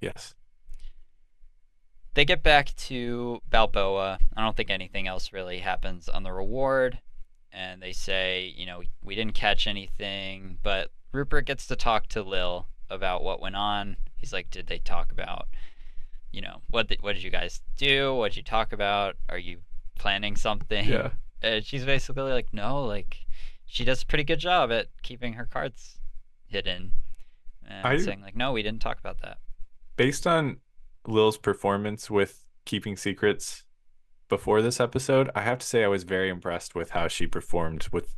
[0.00, 0.34] Yes.
[2.14, 4.18] They get back to Balboa.
[4.36, 6.98] I don't think anything else really happens on the reward.
[7.52, 12.22] And they say, you know, we didn't catch anything, but Rupert gets to talk to
[12.22, 13.96] Lil about what went on.
[14.16, 15.48] He's like, did they talk about,
[16.32, 18.14] you know, what did, what did you guys do?
[18.14, 19.16] What did you talk about?
[19.28, 19.58] Are you
[19.98, 20.86] planning something?
[20.86, 21.10] Yeah.
[21.40, 23.16] And she's basically like, no, like,
[23.64, 26.00] she does a pretty good job at keeping her cards
[26.48, 26.90] hidden.
[27.64, 29.38] And I- saying like, no, we didn't talk about that.
[29.98, 30.58] Based on
[31.06, 33.64] Lil's performance with keeping secrets
[34.28, 37.88] before this episode, I have to say I was very impressed with how she performed
[37.92, 38.14] with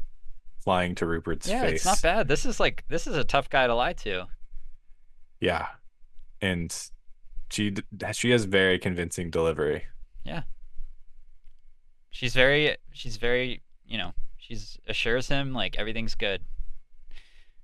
[0.63, 1.77] flying to Rupert's Yeah, face.
[1.77, 2.29] it's not bad.
[2.29, 4.27] This is like this is a tough guy to lie to.
[5.41, 5.69] Yeah,
[6.43, 6.71] and
[7.51, 7.75] she
[8.13, 9.85] she has very convincing delivery.
[10.23, 10.43] Yeah,
[12.11, 16.43] she's very she's very, you know, she's assures him like everything's good.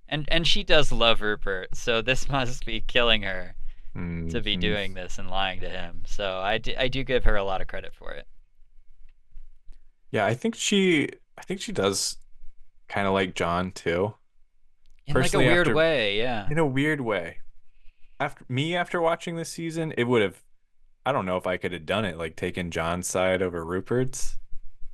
[0.08, 3.55] And and she does love Rupert, so this must be killing her
[4.30, 4.60] to be Mhm.
[4.60, 6.02] doing this and lying to him.
[6.06, 8.26] So I do, I do give her a lot of credit for it.
[10.10, 12.16] Yeah, I think she I think she does
[12.88, 14.14] kind of like John too,
[15.06, 16.48] In like a weird after- way, yeah.
[16.50, 17.38] in a weird way.
[18.18, 20.42] After me after watching this season, it would have
[21.04, 24.38] I don't know if I could have done it like taking John's side over Rupert's.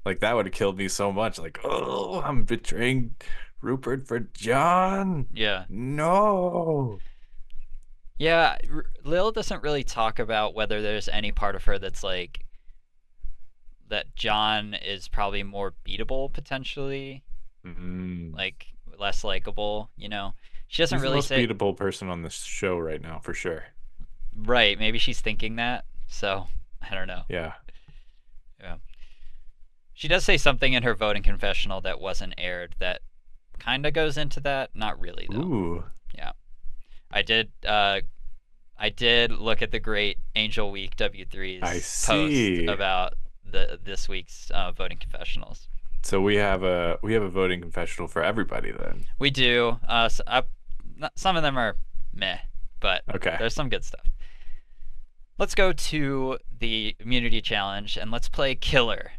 [0.05, 1.38] Like that would have killed me so much.
[1.38, 3.14] Like, oh, I'm betraying
[3.61, 5.28] Rupert for John.
[5.32, 5.64] Yeah.
[5.68, 6.98] No.
[8.22, 12.44] Yeah, R- Lil doesn't really talk about whether there's any part of her that's like
[13.88, 17.24] that John is probably more beatable potentially,
[17.66, 18.32] Mm.
[18.34, 18.66] like
[18.98, 20.34] less likable, you know.
[20.68, 23.34] She doesn't He's the really most say beatable person on this show right now, for
[23.34, 23.64] sure.
[24.36, 25.84] right, maybe she's thinking that.
[26.06, 26.46] So,
[26.80, 27.22] I don't know.
[27.28, 27.54] Yeah.
[29.94, 33.02] She does say something in her voting confessional that wasn't aired that
[33.58, 35.38] kind of goes into that, not really though.
[35.42, 35.84] Ooh.
[37.12, 38.00] I did uh
[38.78, 42.66] I did look at the great angelwkw3's I see.
[42.66, 45.68] post about the this week's uh, voting confessionals.
[46.02, 49.04] So we have a we have a voting confessional for everybody then.
[49.18, 49.78] We do.
[49.86, 50.42] Uh, s I-
[50.96, 51.76] not- some of them are
[52.12, 52.38] meh,
[52.80, 53.36] but Okay.
[53.38, 54.06] there's some good stuff.
[55.38, 59.12] Let's go to the immunity challenge and let's play Killer.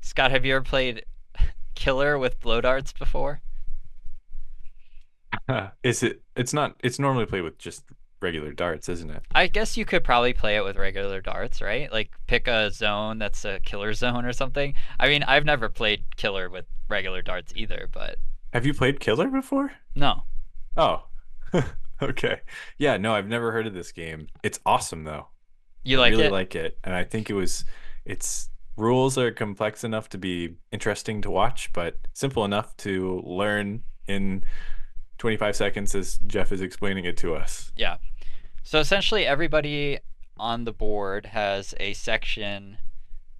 [0.00, 1.04] Scott, have you ever played
[1.74, 3.40] Killer with blow darts before?
[5.82, 7.84] Is it it's not it's normally played with just
[8.20, 9.22] regular darts, isn't it?
[9.34, 11.90] I guess you could probably play it with regular darts, right?
[11.92, 14.74] Like pick a zone that's a killer zone or something.
[14.98, 18.16] I mean, I've never played killer with regular darts either, but
[18.52, 19.72] Have you played Killer before?
[19.94, 20.24] no.
[20.76, 21.06] Oh.
[22.02, 22.40] okay.
[22.78, 24.28] Yeah, no, I've never heard of this game.
[24.42, 25.28] It's awesome though.
[25.84, 26.32] You I like really it?
[26.32, 26.78] like it.
[26.84, 27.64] And I think it was
[28.04, 33.82] its rules are complex enough to be interesting to watch, but simple enough to learn
[34.06, 34.44] in
[35.18, 37.72] 25 seconds as Jeff is explaining it to us.
[37.76, 37.96] Yeah.
[38.62, 39.98] So essentially, everybody
[40.36, 42.78] on the board has a section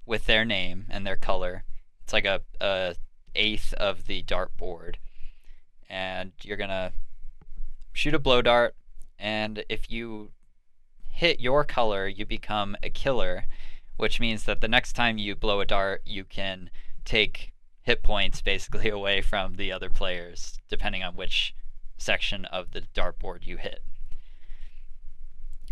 [0.06, 1.64] with their name and their color.
[2.04, 2.94] It's like a, a
[3.34, 4.98] eighth of the dart board,
[5.90, 6.92] and you're gonna
[7.92, 8.74] shoot a blow dart.
[9.18, 10.30] And if you
[11.10, 13.46] hit your color, you become a killer,
[13.96, 16.70] which means that the next time you blow a dart, you can
[17.04, 17.52] take
[17.82, 21.54] hit points basically away from the other players, depending on which
[21.98, 23.82] section of the dartboard you hit.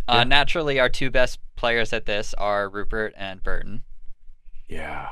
[0.07, 3.85] Uh, Naturally, our two best players at this are Rupert and Burton.
[4.69, 5.11] Yeah.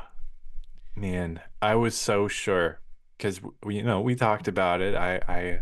[0.95, 2.79] Man, I was so sure
[3.17, 4.95] because we, you know, we talked about it.
[4.95, 5.59] I, I,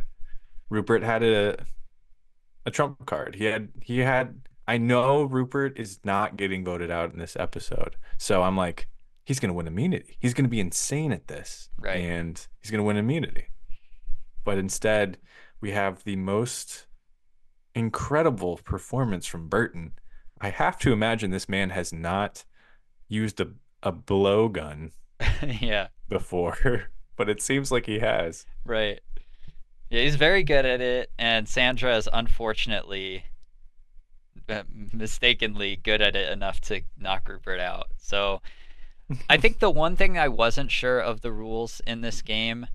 [0.70, 1.66] Rupert had a,
[2.66, 3.36] a trump card.
[3.36, 7.96] He had, he had, I know Rupert is not getting voted out in this episode.
[8.18, 8.88] So I'm like,
[9.24, 10.18] he's going to win immunity.
[10.20, 11.70] He's going to be insane at this.
[11.80, 11.98] Right.
[11.98, 13.48] And he's going to win immunity.
[14.44, 15.18] But instead,
[15.60, 16.88] we have the most
[17.76, 19.94] incredible performance from Burton.
[20.40, 22.44] I have to imagine this man has not
[23.08, 23.50] used a,
[23.84, 24.92] a blowgun
[25.62, 28.46] yeah, before, but it seems like he has.
[28.66, 29.00] right.
[29.90, 33.26] Yeah, he's very good at it, and Sandra is unfortunately,
[34.48, 34.64] uh,
[34.94, 37.88] mistakenly good at it enough to knock Rupert out.
[37.98, 38.42] So
[39.30, 42.68] I think the one thing I wasn't sure of the rules in this game,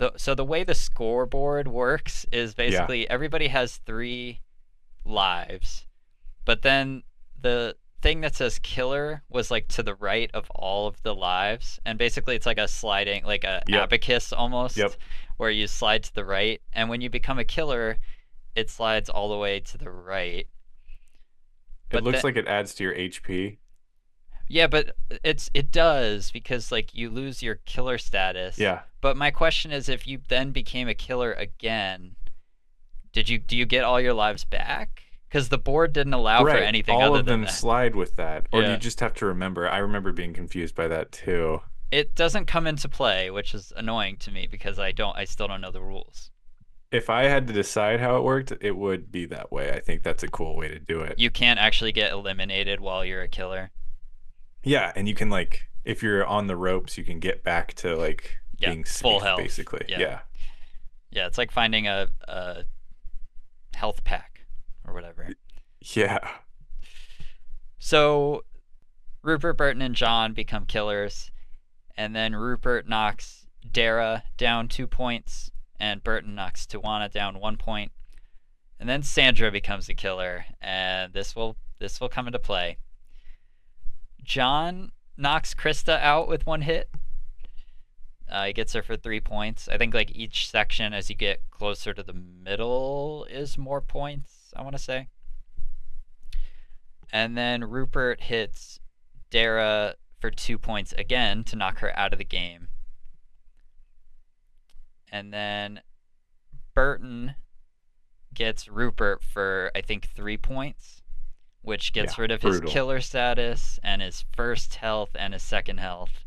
[0.00, 4.40] the so the way the scoreboard works is basically everybody has three
[5.04, 5.86] lives,
[6.44, 7.02] but then
[7.40, 11.78] the thing that says killer was like to the right of all of the lives,
[11.84, 13.82] and basically it's like a sliding, like a Yep.
[13.82, 14.94] abacus almost, Yep.
[15.36, 17.98] where you slide to the right, and when you become a killer,
[18.54, 20.46] it slides all the way to the right.
[20.46, 20.48] It
[21.90, 23.58] But looks the- like it adds to your HP.
[24.48, 28.58] Yeah, but it's it does because like you lose your killer status.
[28.58, 28.82] Yeah.
[29.00, 32.16] But my question is, if you then became a killer again,
[33.12, 35.02] did you do you get all your lives back?
[35.28, 38.72] Because the board didn't allow for anything All of them slide with that, or Yeah.
[38.72, 39.68] you just have to remember.
[39.68, 41.62] I remember being confused by that too.
[41.90, 45.48] It doesn't come into play, which is annoying to me because I don't, I still
[45.48, 46.30] don't know the rules.
[46.92, 49.72] If I had to decide how it worked, it would be that way.
[49.72, 51.18] I think that's a cool way to do it.
[51.18, 53.70] You can't actually get eliminated while you're a killer.
[54.64, 57.96] Yeah, and you can like if you're on the ropes, you can get back to
[57.96, 59.38] like Yeah, being full health.
[59.38, 59.84] basically.
[59.88, 59.98] Yeah.
[59.98, 60.18] Yeah.
[61.10, 62.64] Yeah, it's like finding a, a
[63.74, 64.46] health pack
[64.86, 65.34] or whatever.
[65.80, 66.18] Yeah.
[67.78, 68.44] So
[69.22, 71.30] Rupert, Burton, and John become killers,
[71.96, 77.92] and then Rupert knocks Darrah down two points, and Burton knocks Tawana down one point,
[78.78, 82.78] and then Sandra becomes a killer, and this will this will come into play.
[84.22, 86.90] John knocks Krista out with one hit.
[88.30, 89.68] Uh, he gets her for three points.
[89.68, 94.52] I think like each section, as you get closer to the middle, is more points.
[94.56, 95.08] I want to say.
[97.12, 98.78] And then Rupert hits
[99.30, 102.68] Darrah for two points again to knock her out of the game.
[105.10, 105.80] And then
[106.74, 107.34] Burton
[108.32, 111.02] gets Rupert for, I think, three points,
[111.62, 115.78] which gets Yeah, rid of his killer status and his first health and his second
[115.78, 116.24] health.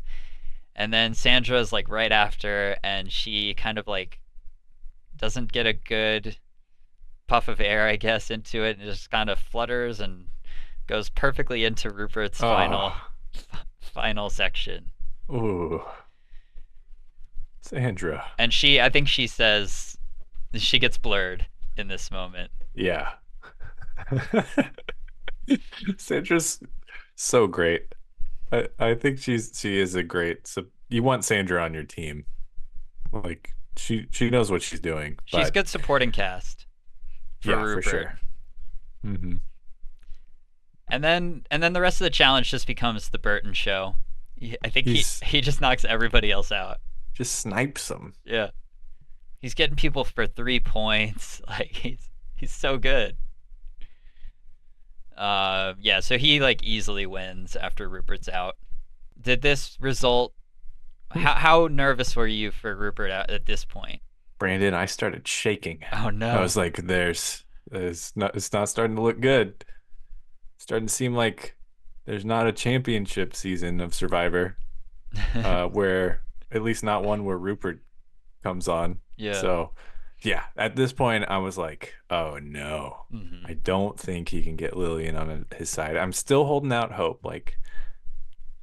[0.76, 4.20] And then Sandra's like right after, and she kind of like
[5.16, 6.36] doesn't get a good
[7.26, 10.26] puff of air, I guess, into it, and just kind of flutters and
[10.86, 12.92] goes perfectly into Rupert's final
[13.80, 14.90] final section.
[15.28, 15.36] Oh.
[15.36, 15.82] Ooh.
[17.60, 18.24] Sandra.
[18.38, 19.96] And she, I think she says,
[20.54, 21.46] she gets blurred
[21.78, 22.50] in this moment.
[22.74, 23.12] Yeah.
[25.96, 26.60] Sandra's
[27.14, 27.94] so great.
[28.54, 32.24] I, I think she's she is a great so you want Sandra on your team.
[33.12, 35.18] Like she she knows what she's doing.
[35.24, 36.66] She's good supporting cast
[37.40, 37.84] for yeah, Rupert.
[37.84, 38.18] for sure.
[39.02, 39.34] hmm
[40.88, 43.96] And then and then the rest of the challenge just becomes the Burton show.
[44.62, 46.78] I think He's- he he just knocks everybody else out.
[47.14, 48.14] Just snipes them.
[48.24, 48.50] Yeah.
[49.40, 51.40] He's getting people for 3 points.
[51.48, 53.16] Like he's he's so good.
[55.16, 58.56] Uh yeah, so he like easily wins after Rupert's out.
[59.20, 60.34] Did this result
[61.10, 64.00] how how nervous were you for Rupert at, at this point?
[64.38, 65.84] Brandon, I started shaking.
[65.92, 66.28] Oh no.
[66.28, 69.64] I was like, there's there's not it's not starting to look good.
[70.58, 71.56] starting to seem like
[72.04, 74.56] there's not a championship season of Survivor.
[75.36, 77.80] uh, where at least not one where Rupert
[78.42, 78.98] comes on.
[79.16, 79.34] yeah.
[79.34, 79.70] So,
[80.24, 83.48] yeah, at this point, I was like, oh no, Mhm.
[83.48, 85.96] I don't think he can get Lillian on his side.
[85.96, 87.24] I'm still holding out hope.
[87.24, 87.58] Like,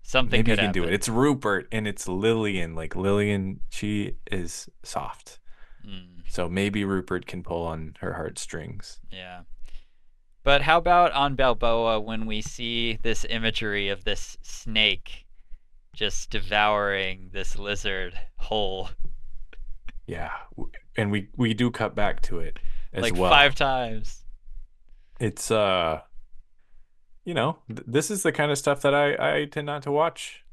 [0.03, 0.81] Something maybe he can happen.
[0.81, 0.93] do it.
[0.93, 2.75] It's Rupert and it's Lillian.
[2.75, 5.39] Like, Lillian, she is soft.
[5.87, 8.99] Mm, So maybe Rupert can pull on her heartstrings.
[9.11, 9.41] yeah.
[10.43, 15.27] But how about on Balboa when we see this imagery of this snake
[15.93, 18.89] just devouring this lizard whole
[20.07, 20.31] Yeah.
[20.97, 22.59] And we, we do cut back to it
[22.93, 23.29] as like well.
[23.31, 24.23] five times.
[25.19, 26.01] it's uh
[27.25, 29.91] you know th- this is the kind of stuff that i i tend not to
[29.91, 30.43] watch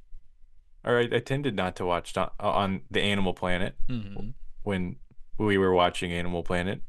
[0.85, 4.31] or i, I tended not to watch on, on the animal planet hmm
[4.63, 4.97] when
[5.39, 6.83] we were watching animal planet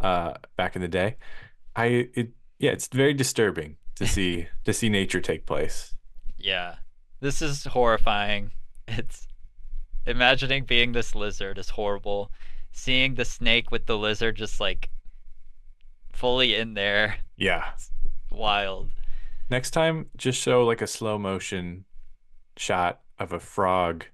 [0.00, 1.16] uh back in the day
[1.74, 5.94] i it yeah it's very disturbing to see to see nature take place
[6.38, 6.76] Yeah.
[7.20, 8.52] This is horrifying.
[8.88, 9.26] It's
[10.06, 12.30] imagining being this lizard is horrible.
[12.72, 14.88] Seeing the snake with the lizard just like
[16.12, 17.70] fully in there, yeah
[18.30, 18.90] wild.
[19.50, 21.84] next time just show like a slow motion
[22.56, 24.04] shot of a frog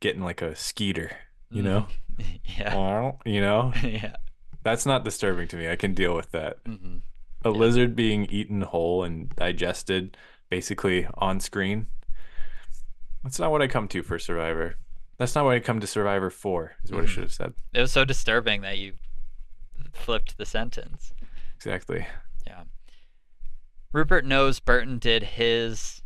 [0.00, 1.10] getting like a skeeter
[1.50, 1.86] you know
[2.58, 3.12] yeah.
[3.24, 4.16] you know yeah.
[4.62, 5.68] That's not disturbing to me.
[5.70, 6.58] I can deal with that.
[6.66, 6.96] hmm
[7.44, 7.56] A Yeah.
[7.56, 10.16] lizard being eaten whole and digested
[10.50, 11.86] basically on screen.
[13.22, 14.74] That's not what I come to for Survivor.
[15.18, 17.08] That's not what I come to Survivor for, is what I Mhm.
[17.08, 17.54] should have said.
[17.72, 18.98] It was so disturbing that you
[19.92, 21.12] flipped the sentence.
[21.56, 22.06] Exactly.
[22.46, 22.64] Yeah.
[23.92, 26.02] Rupert knows Burton did his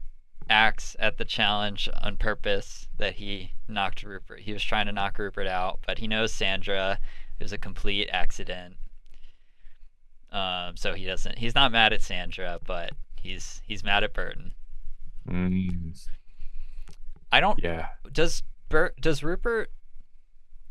[0.49, 4.41] axe at the challenge on purpose that he knocked Rupert.
[4.41, 6.99] He was trying to knock Rupert out, but he knows Sandra.
[7.39, 8.77] It was a complete accident.
[10.31, 11.39] Um, so he doesn't.
[11.39, 14.55] He's not mad at Sandra, but he's he's mad at Burton.
[15.29, 16.09] Mm,
[17.33, 17.59] I don't.
[17.63, 17.89] yeah.
[18.13, 18.99] Does Bert?
[19.01, 19.71] Does Rupert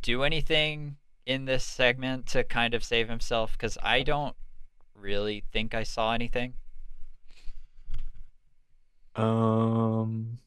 [0.02, 0.96] do anything
[1.26, 3.52] in this segment to kind of save himself?
[3.52, 4.36] Because I don't
[4.96, 6.54] really think I saw anything.
[9.16, 10.40] Um,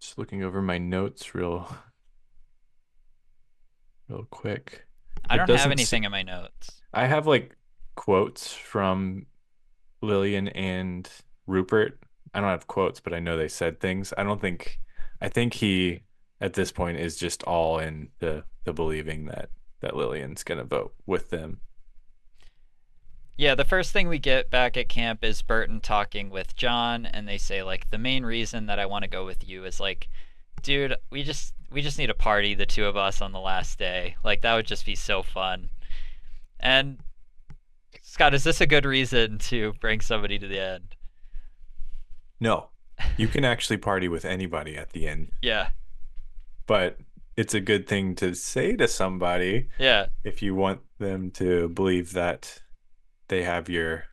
[0.00, 1.74] just looking over my notes real,
[4.08, 4.86] real quick.
[5.30, 6.82] I don't have anything se- in my notes.
[6.92, 7.56] I have like
[7.94, 9.26] quotes from
[10.02, 11.08] Lillian and
[11.46, 11.98] Rupert.
[12.34, 14.12] I don't have quotes, but I know they said things.
[14.18, 14.78] I don't think,
[15.22, 16.02] I think he
[16.42, 19.48] at this point is just all in the the believing that
[19.80, 21.60] that Lillian's gonna vote with them.
[23.36, 27.26] Yeah, the first thing we get back at camp is Burton talking with John, and
[27.26, 30.08] they say like the main reason that I want to go with you is like,
[30.62, 33.78] dude, we just we just need a party, the two of us on the last
[33.78, 34.16] day.
[34.24, 35.70] Like that would just be so fun.
[36.58, 36.98] And
[38.02, 40.96] Scott, is this a good reason to bring somebody to the end?
[42.40, 42.70] No,
[43.16, 45.70] you can actually party with anybody at the end, Yeah,
[46.66, 46.98] but
[47.36, 52.12] it's a good thing to say to somebody yeah, if you want them to believe
[52.12, 52.60] that
[53.28, 54.04] they have your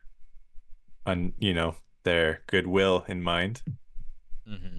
[1.06, 1.74] un, you know,
[2.04, 3.62] their goodwill in mind.
[4.46, 4.78] hmm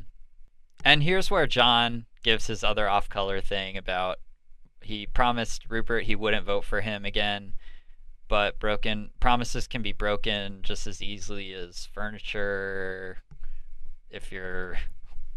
[0.84, 4.18] And here's where John gives his other off-color thing about
[4.82, 7.54] he promised Rupert he wouldn't vote for him again,
[8.28, 13.20] but broken promises can be broken just as easily as furniture.
[14.10, 14.78] If you're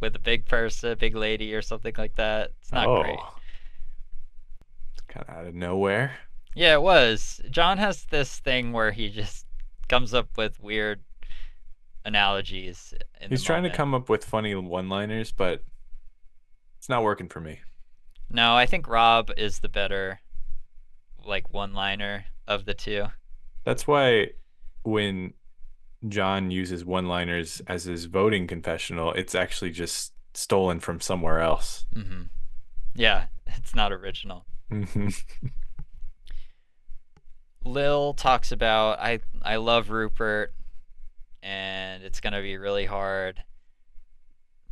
[0.04, 3.02] with a big person, a big lady, or something like that, it's not oh.
[3.02, 3.18] great.
[3.18, 3.34] Oh.
[4.92, 6.12] It's kind of out of nowhere.
[6.54, 7.40] Yeah, it was.
[7.50, 9.46] John has this thing where he just
[9.88, 11.02] comes up with weird
[12.04, 12.92] analogies.
[13.20, 15.64] In He's trying to come up with funny one-liners, but
[16.78, 17.60] it's not working for me.
[18.30, 20.20] No, I think Rob is the better,
[21.24, 23.06] like one-liner of the two.
[23.64, 24.32] That's why
[24.82, 25.32] when
[26.08, 31.86] John uses one-liners as his voting confessional, it's actually just stolen from somewhere else.
[31.94, 32.22] hmm
[32.94, 34.44] Yeah, it's not original.
[34.70, 35.14] Mhm.
[37.64, 40.52] Lil talks about I I love Rupert,
[41.42, 43.42] and it's gonna be really hard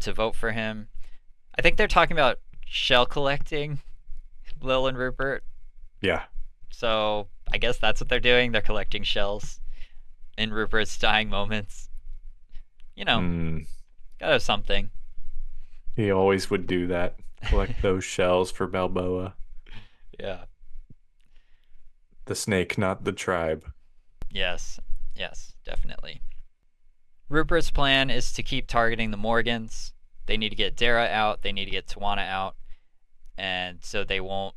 [0.01, 0.89] to vote for him.
[1.59, 3.81] I think they're talking about shell collecting,
[4.61, 5.45] Lil and Rupert.
[6.01, 6.25] yeah.
[6.71, 8.53] So I guess that's what they're doing.
[8.53, 9.61] They're collecting shells
[10.39, 11.89] in Rupert's dying moments.
[12.95, 13.67] You know, Mm,
[14.21, 14.91] gotta have something.
[15.97, 17.17] he always would do that.
[17.45, 19.35] Collect those shells for Balboa.
[20.19, 20.45] Yeah.
[22.27, 23.65] The snake, not the tribe.
[24.31, 24.79] Yes,
[25.15, 26.21] yes, definitely.
[27.29, 29.93] Rupert's plan is to keep targeting the Morgans.
[30.27, 31.43] They need to get Darrah out.
[31.43, 32.55] They need to get Tawana out,
[33.37, 34.55] and so they won't.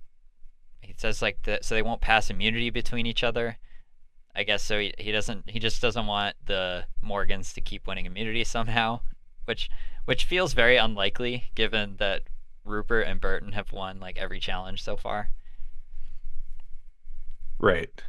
[0.82, 3.58] He says like that, so they won't pass immunity between each other.
[4.36, 4.80] I guess so.
[4.80, 5.50] He, he doesn't.
[5.50, 9.00] He just doesn't want the Morgans to keep winning immunity somehow,
[9.46, 9.70] which
[10.06, 12.24] which feels very unlikely given that
[12.64, 15.30] Rupert and Burton have won like every challenge so far.
[17.60, 18.04] Right.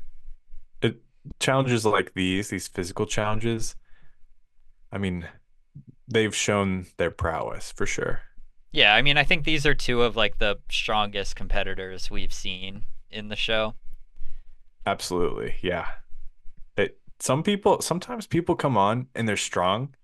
[0.82, 0.96] It
[1.38, 3.76] challenges like these, these physical challenges.
[4.92, 5.28] I mean,
[6.08, 8.20] they've shown their prowess for sure.
[8.72, 12.84] Yeah, I mean, I think these are two of like the strongest competitors we've seen
[13.10, 13.74] in the show.
[14.84, 15.56] Absolutely.
[15.62, 15.86] Yeah.
[17.18, 19.94] Some people sometimes people come on and they're strong,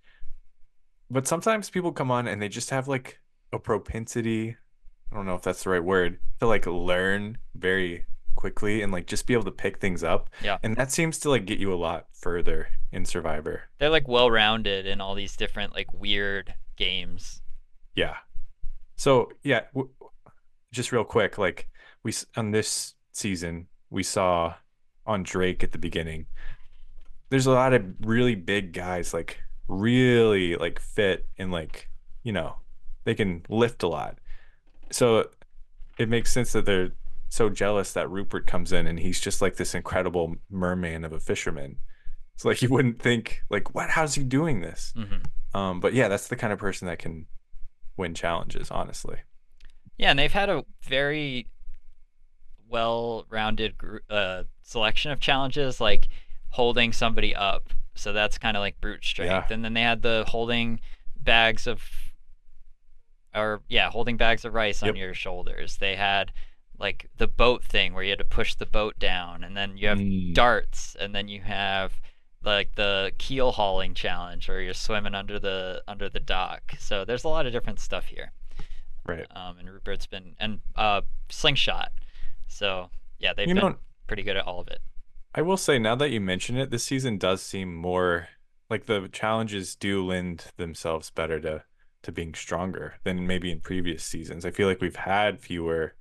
[1.11, 3.21] but sometimes people come on and they just have like
[3.53, 4.57] a propensity,
[5.11, 9.07] I don't know if that's the right word, to like learn very quickly and like
[9.07, 10.31] just be able to pick things up.
[10.43, 10.59] Yeah.
[10.63, 13.65] And that seems to like get you a lot further in Survivor.
[13.79, 17.43] They're like well-rounded in all these different like weird games.
[17.95, 18.17] Yeah.
[18.97, 19.91] So yeah, w-
[20.73, 21.69] just real quick, like
[22.03, 24.55] we on this season we saw
[25.05, 26.27] on Drake at the beginning.
[27.33, 31.89] There's a lot of really big guys, like really like fit and like
[32.23, 32.57] you know
[33.05, 34.19] they can lift a lot.
[34.91, 35.31] So
[35.99, 36.91] it makes sense that they're
[37.31, 41.21] so jealous that Rupert comes in and he's just like this incredible merman of a
[41.21, 41.79] fisherman.
[42.35, 43.89] It's like you wouldn't think like what?
[43.89, 44.93] How's he doing this?
[44.95, 47.27] hmm Um, but yeah, that's the kind of person that can
[47.97, 49.17] win challenges, honestly.
[49.97, 51.49] Yeah, and they've had a very
[52.69, 53.75] well-rounded
[54.11, 56.09] uh, selection of challenges, like
[56.53, 57.71] holding somebody up.
[57.95, 59.31] So that's kind of like brute strength.
[59.51, 59.55] Yeah.
[59.55, 60.81] And then they had the holding
[61.17, 61.83] bags of,
[63.35, 65.77] or yeah, holding bags of rice on your shoulders.
[65.79, 66.33] They had
[66.79, 69.89] like the boat thing where you had to push the boat down, and then you
[69.89, 70.35] have Mm.
[70.35, 71.93] darts, and then you have
[72.43, 76.75] like the keel hauling challenge, where you're swimming under the under the dock.
[76.79, 78.33] So there's a lot of different stuff here.
[79.07, 79.27] Right.
[79.35, 81.93] Um, and Rupert's been and uh, slingshot.
[82.49, 83.77] So yeah, they've You been know,
[84.07, 84.81] pretty good at all of it.
[85.35, 88.29] I will say now that you mention it, this season does seem more
[88.69, 91.65] like the challenges do lend themselves better to
[92.03, 94.45] to being stronger than maybe in previous seasons.
[94.45, 95.95] I feel like we've had fewer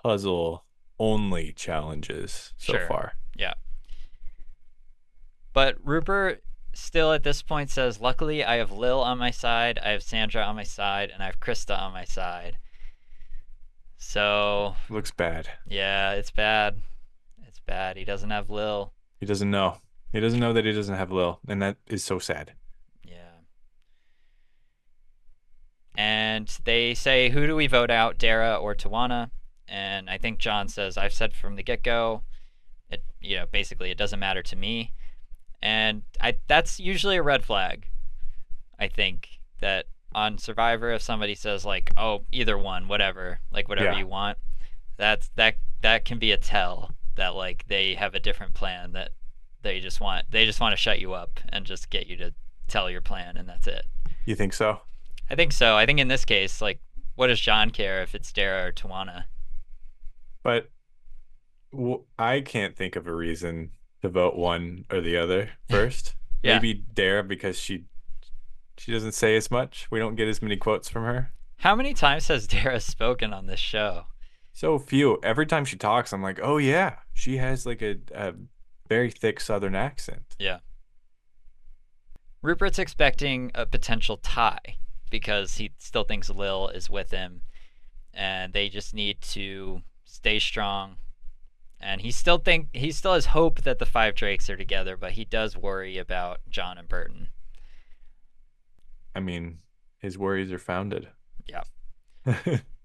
[0.00, 0.64] puzzle
[1.00, 2.86] only challenges so Sure.
[2.86, 3.12] far.
[3.34, 3.54] Yeah.
[5.52, 6.44] But Rupert
[6.74, 10.44] still at this point says, Luckily, I have Lil on my side, I have Sandra
[10.44, 12.58] on my side, and I have Krista on my side.
[13.98, 15.48] So, Looks bad.
[15.66, 16.82] yeah, it's bad.
[17.66, 17.96] Bad.
[17.96, 18.92] He doesn't have Lil.
[19.20, 19.78] He doesn't know.
[20.12, 22.52] He doesn't know that he doesn't have Lil, and that is so sad.
[23.04, 23.40] Yeah.
[25.96, 29.30] And they say, Who do we vote out, Darrah or Tawana?
[29.68, 32.22] And I think John says, I've said from the get go,
[32.88, 34.92] it you know, basically it doesn't matter to me.
[35.60, 37.88] And I that's usually a red flag.
[38.78, 43.92] I think that on Survivor if somebody says like, Oh, either one, whatever, like whatever
[43.92, 43.98] Yeah.
[43.98, 44.38] you want,
[44.96, 49.10] that's that that can be a tell that like they have a different plan that
[49.62, 52.32] they just want they just want to shut you up and just get you to
[52.68, 53.86] tell your plan and that's it.
[54.24, 54.80] You think so?
[55.30, 55.76] I think so.
[55.76, 56.80] I think in this case, like,
[57.14, 59.24] what does John care if it's Darrah or Tawana?
[60.42, 60.70] But
[61.72, 63.70] w- I can't think of a reason
[64.02, 66.14] to vote one or the other first.
[66.42, 66.54] Yeah.
[66.54, 67.84] Maybe Darrah because she
[68.78, 69.88] she doesn't say as much.
[69.90, 71.32] We don't get as many quotes from her.
[71.58, 74.04] How many times has Darrah spoken on this show?
[74.56, 75.18] So few.
[75.22, 78.32] Every time she talks, I'm like, oh yeah, she has like a, a
[78.88, 80.34] very thick Southern accent.
[80.38, 80.60] Yeah.
[82.40, 84.78] Rupert's expecting a potential tie
[85.10, 87.42] because he still thinks Lil is with him,
[88.14, 90.96] and they just need to stay strong.
[91.78, 95.12] And he still think he still has hope that the five Drakes are together, but
[95.12, 97.28] he does worry about John and Burton.
[99.14, 99.58] I mean,
[99.98, 101.08] his worries are founded.
[101.46, 101.64] Yeah.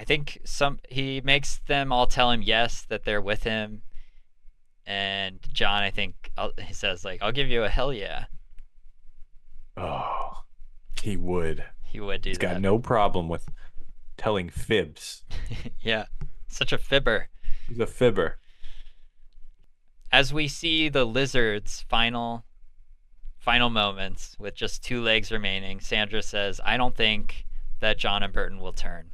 [0.00, 3.82] I think some he makes them all tell him yes that they're with him,
[4.86, 8.24] and John I think he says like I'll give you a hell yeah.
[9.76, 10.44] oh,
[11.02, 11.64] he would.
[11.82, 12.52] He would do He's that.
[12.54, 13.46] got no problem with
[14.16, 15.22] telling fibs.
[15.82, 16.06] yeah,
[16.48, 17.28] such a fibber.
[17.68, 18.38] He's a fibber.
[20.10, 22.46] As we see the lizard's final
[23.38, 27.44] final moments with just two legs remaining, Sandra says, "I don't think
[27.80, 29.10] that John and Burton will turn."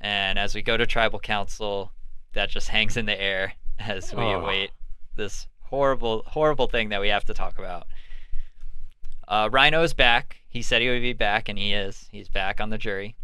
[0.00, 1.92] And as we go to tribal council,
[2.34, 4.40] that just hangs in the air as we Oh.
[4.40, 4.70] await
[5.16, 7.86] this horrible, horrible thing that we have to talk about.
[9.26, 10.36] Uh, Ryno's back.
[10.48, 12.08] He said he would be back, and he is.
[12.10, 13.16] He's back on the jury.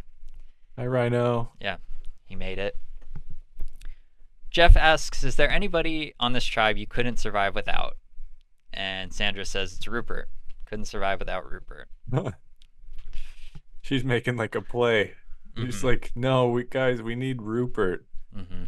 [0.77, 1.49] Hi, Ryno.
[1.61, 1.77] Yeah,
[2.27, 2.77] he made it.
[4.51, 7.97] Jeff asks, "Is there anybody on this tribe you couldn't survive without?"
[8.73, 10.29] And Sandra says, "It's Rupert.
[10.67, 11.89] Couldn't survive without Rupert."
[13.83, 15.15] She's making like a play.
[15.57, 15.85] She's Mhm.
[15.85, 18.07] like, no, we guys, we need Rupert.
[18.35, 18.65] hmm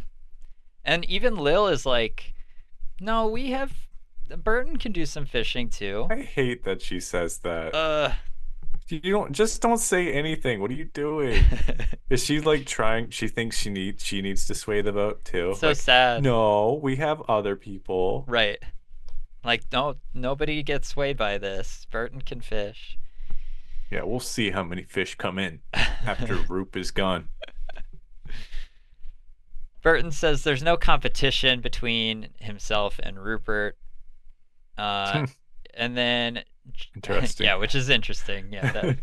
[0.85, 2.33] And even Lil is like,
[3.01, 3.73] "No, we have.
[4.37, 7.75] Burton can do some fishing too." I hate that she says that.
[7.75, 8.13] Uh.
[8.89, 10.61] you don't just don't say anything.
[10.61, 11.43] What are you doing?
[12.09, 13.09] Is she like trying?
[13.09, 15.55] She thinks she needs she needs to sway the vote too.
[15.59, 16.23] so Like, sad.
[16.23, 18.23] no, we have other people.
[18.29, 18.59] Right.
[19.43, 21.85] Like no, nobody gets swayed by this.
[21.91, 22.97] Burton can fish.
[23.89, 27.29] Yeah, we'll see how many fish come in after Roop is gone.
[29.81, 33.77] Burton says there's no competition between himself and Rupert.
[34.77, 35.27] Uh,
[35.73, 36.43] and then,
[36.95, 37.45] Interesting.
[37.45, 38.51] yeah, which is interesting.
[38.51, 38.97] Yeah, that,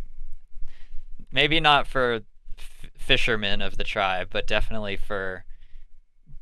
[1.32, 2.20] maybe not for
[2.59, 5.45] f- fishermen of the tribe, but definitely for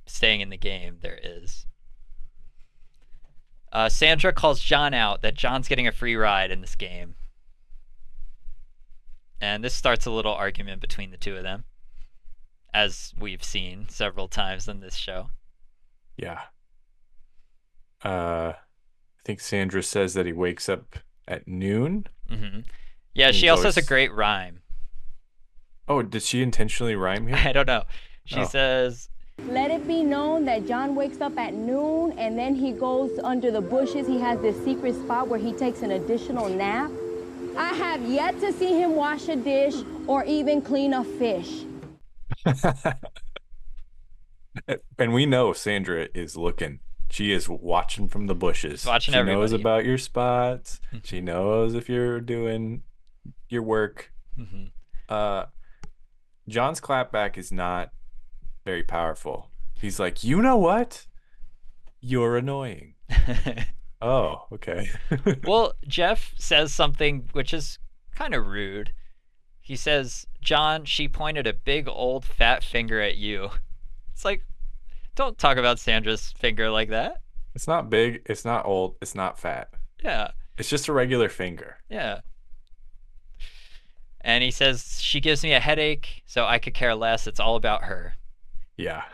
[0.06, 0.96] staying in the game.
[1.00, 1.66] There is.
[3.72, 7.14] Uh, Sandra calls John out that John's getting a free ride in this game.
[9.42, 11.64] And this starts a little argument between the two of them,
[12.72, 15.30] as we've seen several times in this show.
[16.16, 16.42] Yeah.
[18.04, 22.06] Uh, I think Sandra says that he wakes up at noon.
[22.28, 22.60] hmm
[23.14, 24.60] Yeah, And she he's also has a great rhyme.
[25.88, 27.36] Oh, did she intentionally rhyme here?
[27.44, 27.82] I don't know.
[28.24, 28.44] She Oh.
[28.46, 29.08] says,
[29.48, 33.50] Let it be known that John wakes up at noon and then he goes under
[33.50, 34.06] the bushes.
[34.06, 36.92] He has this secret spot where he takes an additional nap.
[37.56, 39.74] I have yet to see him wash a dish
[40.06, 41.64] or even clean a fish.
[44.98, 46.80] and we know Sandra is looking.
[47.10, 48.86] She is watching from the bushes.
[48.86, 50.80] Watching she knows about your spots.
[51.04, 52.82] she knows if you're doing
[53.48, 54.12] your work.
[54.38, 54.70] Mhm.
[55.08, 55.46] Uh,
[56.48, 57.90] John's clapback is not
[58.64, 59.50] very powerful.
[59.74, 61.06] He's like, you know what?
[62.00, 62.94] You're annoying.
[64.02, 64.90] Oh, okay.
[65.44, 67.78] Well, Jeff says something which is
[68.14, 68.92] kind of rude.
[69.60, 73.50] He says, John, she pointed a big old fat finger at you.
[74.12, 74.42] It's like,
[75.14, 77.22] don't talk about Sandra's finger like that.
[77.54, 79.70] it's not big, it's not old, it's not fat.
[80.02, 81.76] Yeah, It's just a regular finger.
[81.88, 82.20] yeah.
[84.24, 87.26] And he says, she gives me a headache, so I could care less.
[87.26, 88.14] It's all about her.
[88.76, 89.02] Yeah.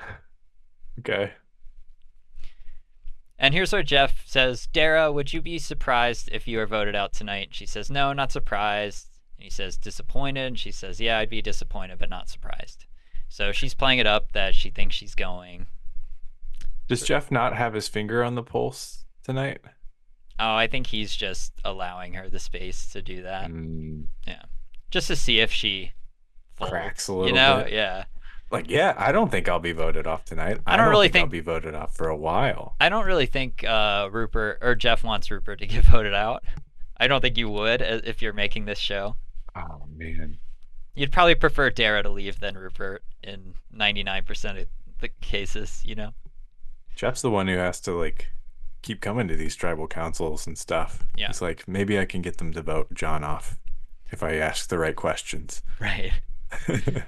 [1.01, 1.32] Okay.
[3.39, 7.12] And here's where Jeff says Darrah, would you be surprised if you were voted out
[7.12, 7.51] tonight?
[7.53, 9.09] She says, No, not surprised.
[9.36, 10.59] And he says, Disappointed.
[10.59, 12.86] She says, Yeah, I'd be disappointed, but not surprised.
[13.28, 15.66] So she's playing it up that she thinks she's going.
[16.89, 19.61] Does Jeff not have his finger on the pulse tonight?
[20.41, 23.51] Oh, I think he's just allowing her the space to do that.
[23.51, 24.05] Mm,
[24.91, 25.93] Just to see if she
[26.55, 27.62] folds, cracks a little You know?
[27.64, 27.72] bit.
[27.74, 28.05] Yeah.
[28.51, 30.59] Like, yeah, I don't think I'll be voted off tonight.
[30.66, 32.76] I don't really think, I'll be voted off for a while.
[32.80, 36.42] I don't really think uh, Rupert or Jeff wants Rupert to get voted out.
[36.96, 39.16] I don't think you would uh, if you're making this show.
[39.55, 40.38] Oh man.
[40.94, 44.68] You'd probably prefer Darrah to leave than Rupert in 99% of
[45.01, 46.12] the cases, you know?
[46.96, 48.28] Jeff's the one who has to like
[48.82, 51.07] keep coming to these tribal councils and stuff.
[51.16, 51.28] Yeah.
[51.28, 53.59] it's like, maybe I can get them to vote John off
[54.11, 55.62] if I ask the right questions.
[55.80, 56.12] Right.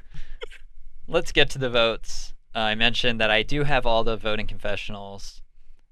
[1.11, 2.35] Let's get to the votes.
[2.55, 5.43] Uh, I mentioned that I do have all the voting confessionals.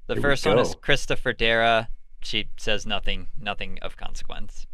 [0.06, 0.76] The Here first one is.
[0.80, 1.88] Christopher Darrah.
[2.22, 4.68] She says nothing, nothing of consequence.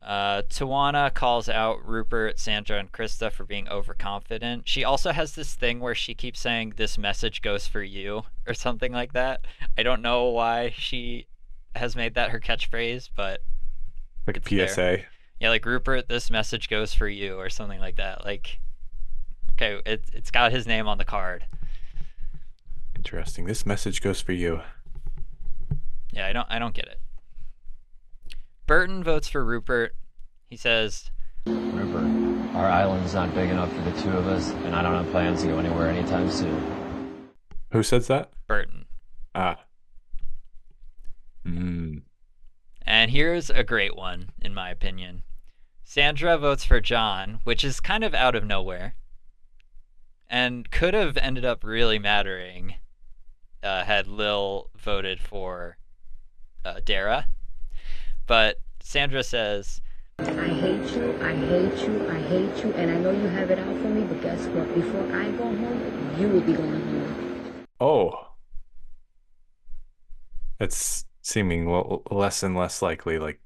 [0.00, 4.66] Uh, Tawana calls out Rupert, Sandra, and Christa for being overconfident.
[4.66, 8.54] She also has this thing where she keeps saying, This message goes for you, or
[8.54, 9.46] something like that.
[9.76, 11.26] I don't know why she
[11.76, 13.42] has made that her catchphrase, but
[14.26, 14.76] like a PSA.
[14.76, 15.06] there.
[15.42, 15.46] PSA.
[15.46, 18.24] yeah, like Rupert, this message goes for you, or something like that.
[18.24, 18.60] Like,
[19.52, 21.46] okay, it, it's got his name on the card.
[22.96, 23.46] Interesting.
[23.46, 24.60] This message goes for you.
[26.12, 27.00] Yeah, I don't, I don't get it.
[28.66, 29.94] Burton votes for Rupert.
[30.48, 31.10] He says,
[31.46, 35.10] Rupert, our island's not big enough for the two of us, and I don't have
[35.10, 37.28] plans to go anywhere anytime soon.
[37.72, 38.30] Who says that?
[38.46, 38.84] Burton.
[39.34, 39.58] Ah.
[41.46, 42.02] Mm.
[42.82, 45.22] And here's a great one, in my opinion.
[45.94, 48.94] Sandra votes for John, which is kind of out of nowhere,
[50.26, 52.76] and could have ended up really mattering
[53.62, 55.76] uh, had Lil voted for
[56.64, 57.26] uh, Darrah.
[58.26, 59.82] But Sandra says,
[60.18, 63.58] I hate you, I hate you, I hate you, and I know you have it
[63.58, 64.74] out for me, but guess what?
[64.74, 67.66] Before I go home, you will be going home.
[67.78, 68.28] Oh.
[70.58, 71.68] It's seeming
[72.10, 73.40] less and less likely like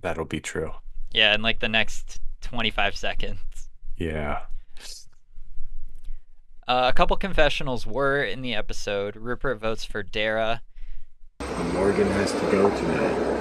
[0.00, 0.74] that'll be true.
[1.12, 3.38] Yeah, in like the next 25 seconds.
[3.96, 4.40] Yeah.
[6.66, 9.16] Uh, a couple confessionals were in the episode.
[9.16, 10.60] Rupert votes for Darrah.
[11.72, 13.38] Morgan has to go tonight.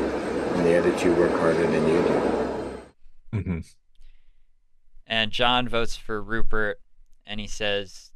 [0.55, 2.23] And the other two work harder than you do.
[3.33, 3.59] Mm-hmm.
[5.05, 6.79] and John votes for Rupert,
[7.25, 8.11] and he says,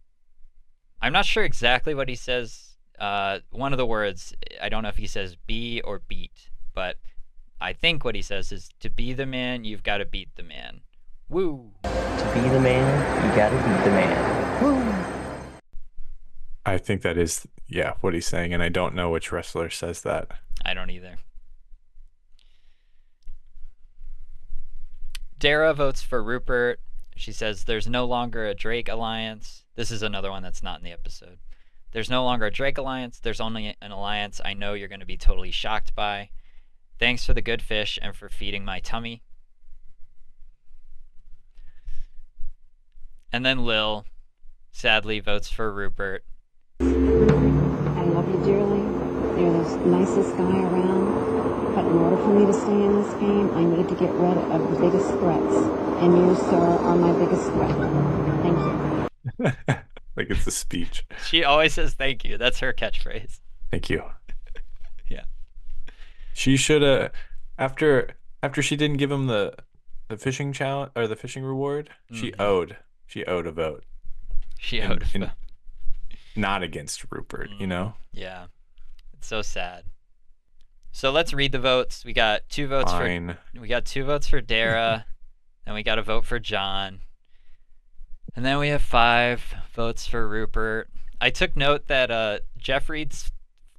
[1.02, 2.78] I'm not sure exactly what he says.
[2.98, 6.96] Uh, one of the words, I don't know if he says be or beat, but
[7.62, 10.42] I think what he says is to be the man, you've got to beat the
[10.42, 10.82] man.
[11.30, 11.72] Woo!
[11.84, 14.64] To be the man, you gotta beat the man.
[14.64, 15.62] Woo!
[16.66, 20.02] I think that is yeah, what he's saying, and I don't know which wrestler says
[20.02, 20.32] that.
[20.66, 21.18] I don't either.
[25.40, 26.80] Darrah votes for Rupert.
[27.16, 29.66] She says there's no longer a Drake alliance.
[29.76, 31.38] This is another one that's not in the episode.
[31.92, 33.20] There's no longer a Drake alliance.
[33.20, 36.30] There's only an alliance I know you're going to be totally shocked by.
[37.02, 39.24] Thanks for the good fish and for feeding my tummy.
[43.34, 44.06] And then Lil
[44.72, 46.24] sadly votes for Rupert.
[46.80, 48.82] I love you dearly.
[49.42, 51.74] You're the nicest guy around.
[51.74, 54.38] But in order for me to stay in this game, I need to get rid
[54.38, 55.56] of the biggest threats.
[56.04, 57.76] And you, sir, are my biggest threat.
[58.44, 59.76] Thank you.
[60.16, 61.08] like it's a speech.
[61.26, 62.38] She always says thank you.
[62.38, 63.40] That's her catchphrase.
[63.72, 64.04] Thank you.
[66.34, 67.12] She should have
[67.58, 69.54] after after she didn't give him the
[70.08, 72.40] the fishing challenge or the fishing reward, she Mhm.
[72.42, 72.78] owed
[73.08, 73.84] she owed a vote.
[74.60, 75.06] She owed.
[75.14, 75.32] in-
[76.36, 77.96] not against Rupert, you know?
[78.14, 78.46] Yeah.
[79.14, 79.84] It's so sad.
[80.94, 82.06] So let's read the votes.
[82.06, 83.38] We got two votes Fine.
[83.54, 85.04] for we got two votes for Darrah,
[85.66, 87.02] and we got a vote for John.
[88.36, 90.90] And then we have five votes for Rupert.
[91.20, 93.32] I took note that uh, Jeff reads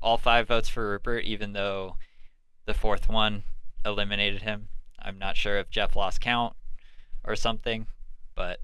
[0.02, 1.96] all five votes for Rupert, even though
[2.66, 3.44] the fourth one
[3.84, 4.68] eliminated him.
[5.00, 6.54] I'm not sure if Jeff lost count
[7.24, 7.86] or something,
[8.34, 8.60] but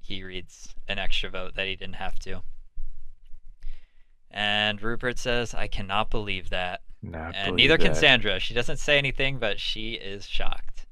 [0.00, 2.42] he reads an extra vote that he didn't have to.
[4.30, 6.80] And Rupert says, I cannot believe that.
[7.02, 7.94] Not and believe neither can.
[7.94, 8.38] Sandra.
[8.38, 10.86] She doesn't say anything, but she is shocked.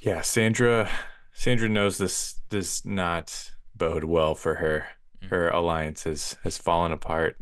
[0.00, 0.88] Yeah, Sandra
[1.32, 4.86] Sandra knows this does not bode well for her.
[5.22, 5.28] Mm.
[5.28, 7.36] Her alliance has has fallen apart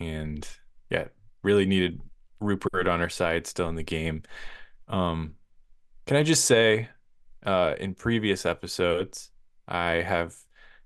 [0.00, 0.46] and
[0.90, 1.04] yeah,
[1.42, 2.00] really needed
[2.40, 4.22] Rupert on her side still in the game.
[4.88, 5.34] Um
[6.06, 6.88] can I just say
[7.44, 9.30] uh in previous episodes
[9.66, 10.34] I have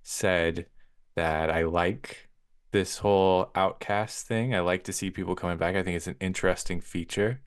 [0.03, 0.67] said
[1.15, 2.29] that I like
[2.73, 4.55] this whole outcast thing.
[4.55, 5.77] I like to see people coming back.
[5.77, 7.43] I think it's an interesting feature.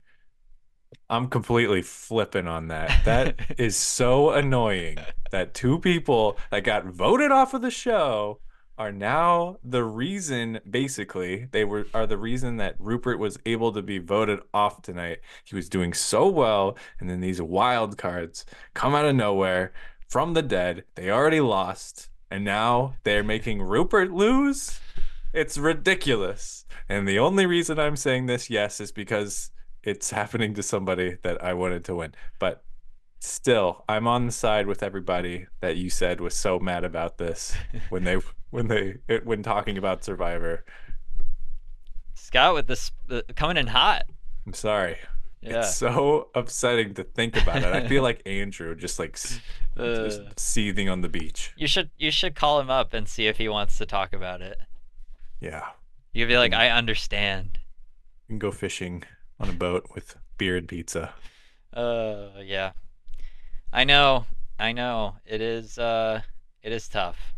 [1.10, 3.04] I'm completely flipping on that.
[3.04, 4.98] That is so annoying
[5.30, 8.40] that two people that got voted off of the show
[8.78, 13.82] are now the reason basically they were are the reason that Rupert was able to
[13.82, 15.20] be voted off tonight.
[15.44, 19.72] He was doing so well and then these wild cards come out of nowhere
[20.08, 20.84] from the dead.
[20.94, 24.78] They already lost and now they're making Rupert lose.
[25.32, 26.64] It's ridiculous.
[26.88, 29.50] And the only reason I'm saying this yes is because
[29.82, 32.14] it's happening to somebody that I wanted to win.
[32.38, 32.64] But
[33.26, 37.54] still, I'm on the side with everybody that you said was so mad about this
[37.90, 38.14] when they
[38.50, 40.64] when they it, when talking about Survivor.
[42.14, 44.04] Scott with this uh, coming in hot.
[44.46, 44.96] I'm sorry.
[45.42, 45.58] Yeah.
[45.60, 47.64] It's so upsetting to think about it.
[47.66, 49.38] I feel like Andrew just like s-
[49.76, 51.52] just Uh, seething on the beach.
[51.56, 54.40] you should you should call him up and see if he wants to talk about
[54.40, 54.58] it.
[55.40, 55.66] Yeah.
[56.14, 57.58] you'd be like, I understand.
[58.26, 59.04] You can go fishing
[59.38, 61.12] on a boat with beer and pizza.
[61.72, 62.72] Uh, yeah.
[63.72, 64.26] I know.
[64.58, 65.16] I know.
[65.26, 65.78] It is.
[65.78, 66.22] Uh,
[66.62, 67.34] it is tough.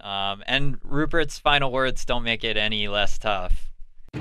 [0.00, 3.70] Um, and Rupert's final words don't make it any less tough.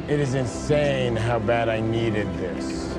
[0.08, 2.94] It is insane how bad I needed this.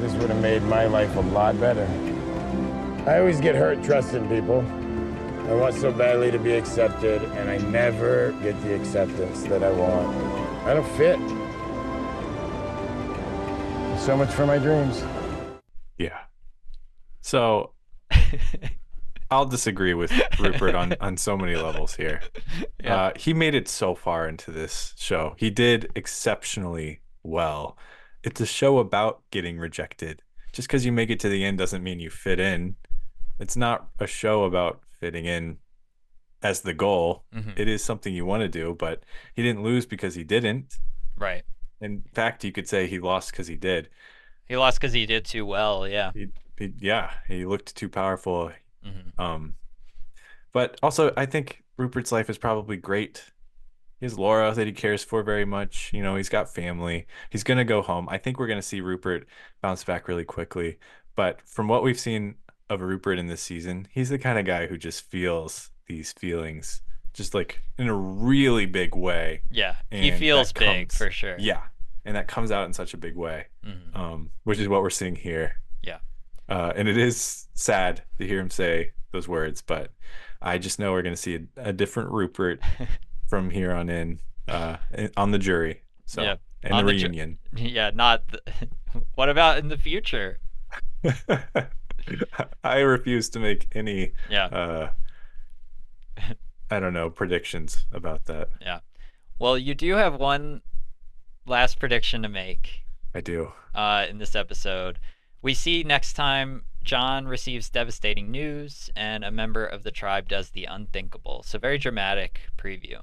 [0.00, 1.86] This would have made my life a lot better.
[3.06, 4.64] I always get hurt trusting people.
[5.48, 9.70] I want so badly to be accepted, and I never get the acceptance that I
[9.72, 10.16] want.
[10.64, 11.18] I don't fit.
[14.00, 15.02] So much for my dreams.
[16.00, 16.18] Yeah.
[17.20, 17.72] So
[19.30, 22.20] I'll disagree with Rupert on on so many levels here.
[22.82, 22.96] Yeah.
[22.96, 25.34] Uh, he made it so far into this show.
[25.36, 27.76] He did exceptionally well.
[28.22, 30.22] It's a show about getting rejected.
[30.52, 32.76] Just because you make it to the end doesn't mean you fit in.
[33.38, 35.58] It's not a show about fitting in
[36.42, 37.24] as the goal.
[37.34, 37.58] Mhm.
[37.58, 39.02] It is something you want to do, but
[39.34, 40.78] he didn't lose because he didn't.
[41.18, 41.42] Right.
[41.82, 43.90] In fact, you could say he lost because he did.
[44.50, 45.86] He lost because he did too well.
[45.86, 46.10] Yeah.
[46.12, 46.26] He,
[46.58, 48.50] he, yeah, he looked too powerful.
[48.84, 49.16] Mhm.
[49.16, 49.54] Um,
[50.52, 53.24] but also, I think Rupert's life is probably great.
[54.00, 55.92] He has Laura that he cares for very much.
[55.94, 57.06] You know, he's got family.
[57.30, 58.08] He's gonna go home.
[58.10, 59.28] I think we're gonna see Rupert
[59.62, 60.78] bounce back really quickly.
[61.14, 62.34] But from what we've seen
[62.68, 66.82] of Rupert in this season, he's the kind of guy who just feels these feelings,
[67.12, 69.42] just like in a really big way.
[69.48, 69.76] Yeah.
[69.92, 71.36] He feels big comes- for sure.
[71.38, 71.62] Yeah,
[72.04, 73.96] and that comes out in such a big way, Mhm.
[73.96, 75.52] um, which is what we're seeing here.
[75.82, 75.98] Yeah.
[76.48, 79.92] Uh, and it is sad to hear him say those words, but
[80.42, 82.60] I just know we're going to see a, a different Rupert
[83.28, 84.76] from here on in uh,
[85.16, 85.82] on the jury.
[86.06, 87.38] So, Yeah, and the the ju- reunion.
[87.56, 87.90] Yeah.
[87.94, 88.26] Not.
[88.28, 88.42] The...
[89.14, 90.40] what about in the future?
[92.64, 94.46] I refuse to make any, Yeah.
[94.46, 94.90] uh,
[96.70, 98.48] I don't know, predictions about that.
[98.60, 98.80] Yeah.
[99.38, 100.62] Well, you do have one
[101.46, 102.82] last prediction to make.
[103.14, 103.52] I do.
[103.74, 104.98] uh, in this episode.
[105.42, 110.50] We see next time John receives devastating news and a member of the tribe does
[110.50, 111.42] the unthinkable.
[111.44, 113.02] So very dramatic preview.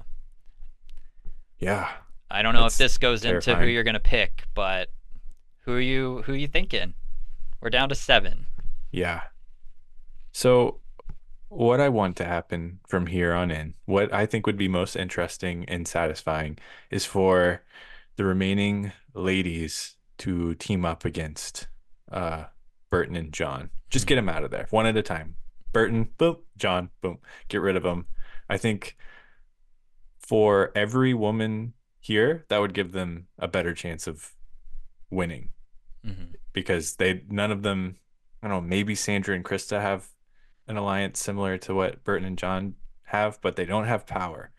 [1.58, 1.88] Yeah.
[2.30, 4.90] I don't know if this goes into who you're gonna pick, but
[5.60, 6.94] who are you who are you thinking?
[7.60, 8.46] We're down to seven.
[8.90, 9.22] Yeah.
[10.32, 10.80] So,
[11.48, 14.94] what I want to happen from here on in, what I think would be most
[14.94, 16.58] interesting and satisfying
[16.90, 17.62] is for
[18.18, 21.68] the remaining ladies to team up against
[22.10, 22.44] uh,
[22.90, 23.70] Burton and John.
[23.90, 25.36] Just get them out of there one at a time.
[25.72, 27.18] Burton, boom, John, boom.
[27.48, 28.06] Get rid of them.
[28.50, 28.96] I think
[30.18, 34.32] for every woman here, that would give them a better chance of
[35.10, 35.48] winning
[36.04, 37.96] hmm because they none of them
[38.42, 40.08] I don't know, maybe Sandra and Christa have
[40.66, 42.74] an alliance similar to what Burton and John
[43.04, 44.50] have, but they don't have power.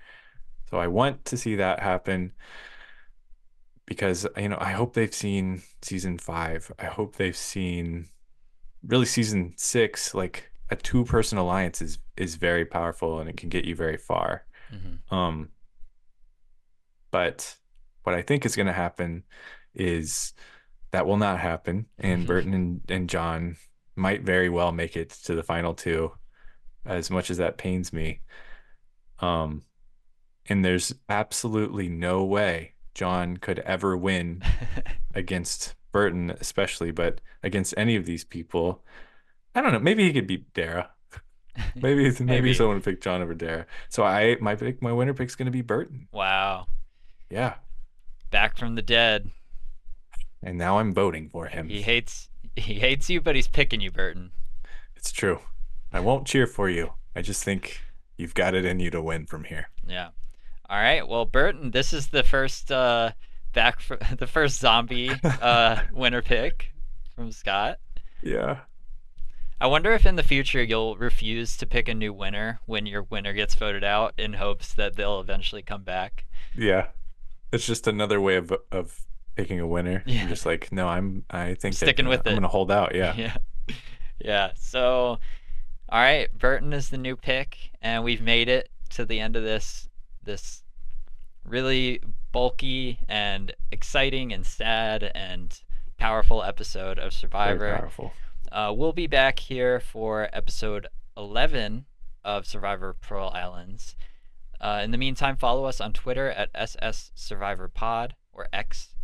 [0.70, 2.32] So I want to see that happen
[3.90, 6.72] because you know, I hope they've seen season 5.
[6.80, 8.08] I hope they've seen
[8.86, 13.66] really season 6 like a two-person alliance is is very powerful and it can get
[13.66, 14.46] you very far.
[14.70, 15.50] hmm Um,
[17.12, 17.56] but
[18.04, 19.24] what I think is going to happen
[19.74, 20.34] is
[20.92, 23.58] that will not happen, and Burton and, and John
[23.96, 26.12] might very well make it to the final two,
[26.86, 28.22] as much as that pains me.
[29.20, 29.64] Um,
[30.48, 34.44] and there's absolutely no way John could ever win
[35.16, 38.84] against Burton, especially, but against any of these people.
[39.56, 39.80] I don't know.
[39.80, 40.90] Maybe he could beat Darrah.
[41.76, 42.54] Maybe maybe, Maybe.
[42.54, 43.68] someone picked John over Darrah.
[43.88, 46.10] So I my pick my winner pick's gonna be Burton.
[46.12, 46.68] Wow.
[47.30, 47.54] Yeah.
[48.32, 49.32] Back from the dead.
[50.44, 51.70] And now I'm voting for him.
[51.70, 52.28] He hates
[52.58, 54.32] he hates you, but he's picking you, Burton.
[54.98, 55.40] It's true.
[55.94, 56.96] I won't cheer for you.
[57.16, 57.80] I just think
[58.18, 59.70] you've got it in you to win from here.
[59.88, 60.10] Yeah.
[60.70, 61.08] All right.
[61.08, 63.12] Well, Burton, this is the first uh
[63.54, 66.72] back for the first zombie uh winner pick
[67.16, 67.80] from Scott.
[68.22, 68.60] Yeah.
[69.62, 73.04] I wonder if in the future you'll refuse to pick a new winner when your
[73.04, 76.26] winner gets voted out in hopes that they'll eventually come back.
[76.56, 76.88] Yeah.
[77.52, 79.02] It's just another way of of
[79.36, 80.04] picking a winner.
[80.06, 80.22] Yeah.
[80.22, 82.36] You're just like, no, I'm I think they're Sticking gonna- with I'm it.
[82.36, 82.94] gonna hold out.
[82.96, 83.14] Yeah.
[83.18, 83.36] Yeah.
[84.22, 84.52] Yeah.
[84.56, 85.18] So,
[85.90, 89.44] all right, Burton is the new pick, and we've made it to the end of
[89.44, 89.89] this
[90.24, 90.64] this
[91.46, 92.02] really
[92.32, 95.62] bulky and exciting and sad and
[95.98, 97.60] powerful episode of Survivor.
[97.60, 98.14] Very powerful.
[98.52, 100.88] Uh, we'll be back here for episode
[101.18, 101.86] 11
[102.24, 103.96] of Survivor Pearl Islands.
[104.62, 108.96] Uh, in the meantime, follow us on Twitter at SS Survivor Pod or X.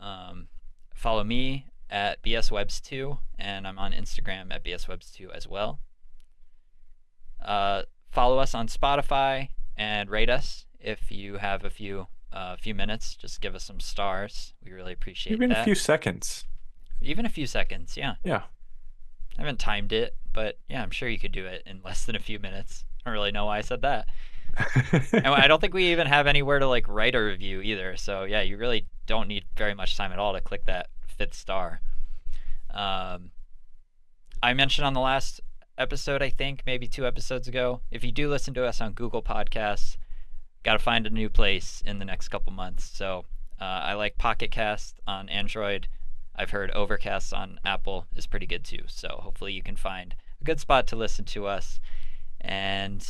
[0.00, 0.48] Um,
[0.94, 5.80] follow me at BSWebs2, and I'm on Instagram at BSWebs2 as well.
[7.40, 12.74] Uh, follow us on Spotify and rate us if you have a few uh, few
[12.74, 13.14] minutes.
[13.14, 14.54] Just give us some stars.
[14.64, 15.60] We really appreciate Even that.
[15.60, 16.44] a few seconds.
[17.00, 18.14] Even a few seconds, yeah.
[18.24, 18.42] Yeah.
[19.38, 22.16] I haven't timed it, but yeah, I'm sure you could do it in less than
[22.16, 22.84] a few minutes.
[23.04, 24.08] I don't really know why I said that.
[25.12, 27.96] and I don't think we even have anywhere to like write a review either.
[27.96, 31.34] So yeah, you really don't need very much time at all to click that fifth
[31.34, 31.80] star.
[32.70, 33.30] Um,
[34.42, 35.40] I mentioned on the last
[35.82, 39.22] episode, I think maybe two episodes ago, if you do listen to us on Google
[39.22, 39.96] Podcasts,
[40.62, 42.88] got to find a new place in the next couple months.
[42.94, 43.24] So
[43.60, 45.88] uh, I like Pocket Cast on Android.
[46.34, 48.84] I've heard Overcast on Apple is pretty good too.
[48.86, 51.80] So hopefully you can find a good spot to listen to us.
[52.40, 53.06] And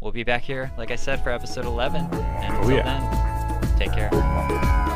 [0.00, 2.06] we'll be back here, like I said, for episode 11.
[2.12, 3.58] And Oh, until yeah.
[3.60, 4.10] then, take care.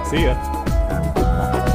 [0.06, 1.73] See ya.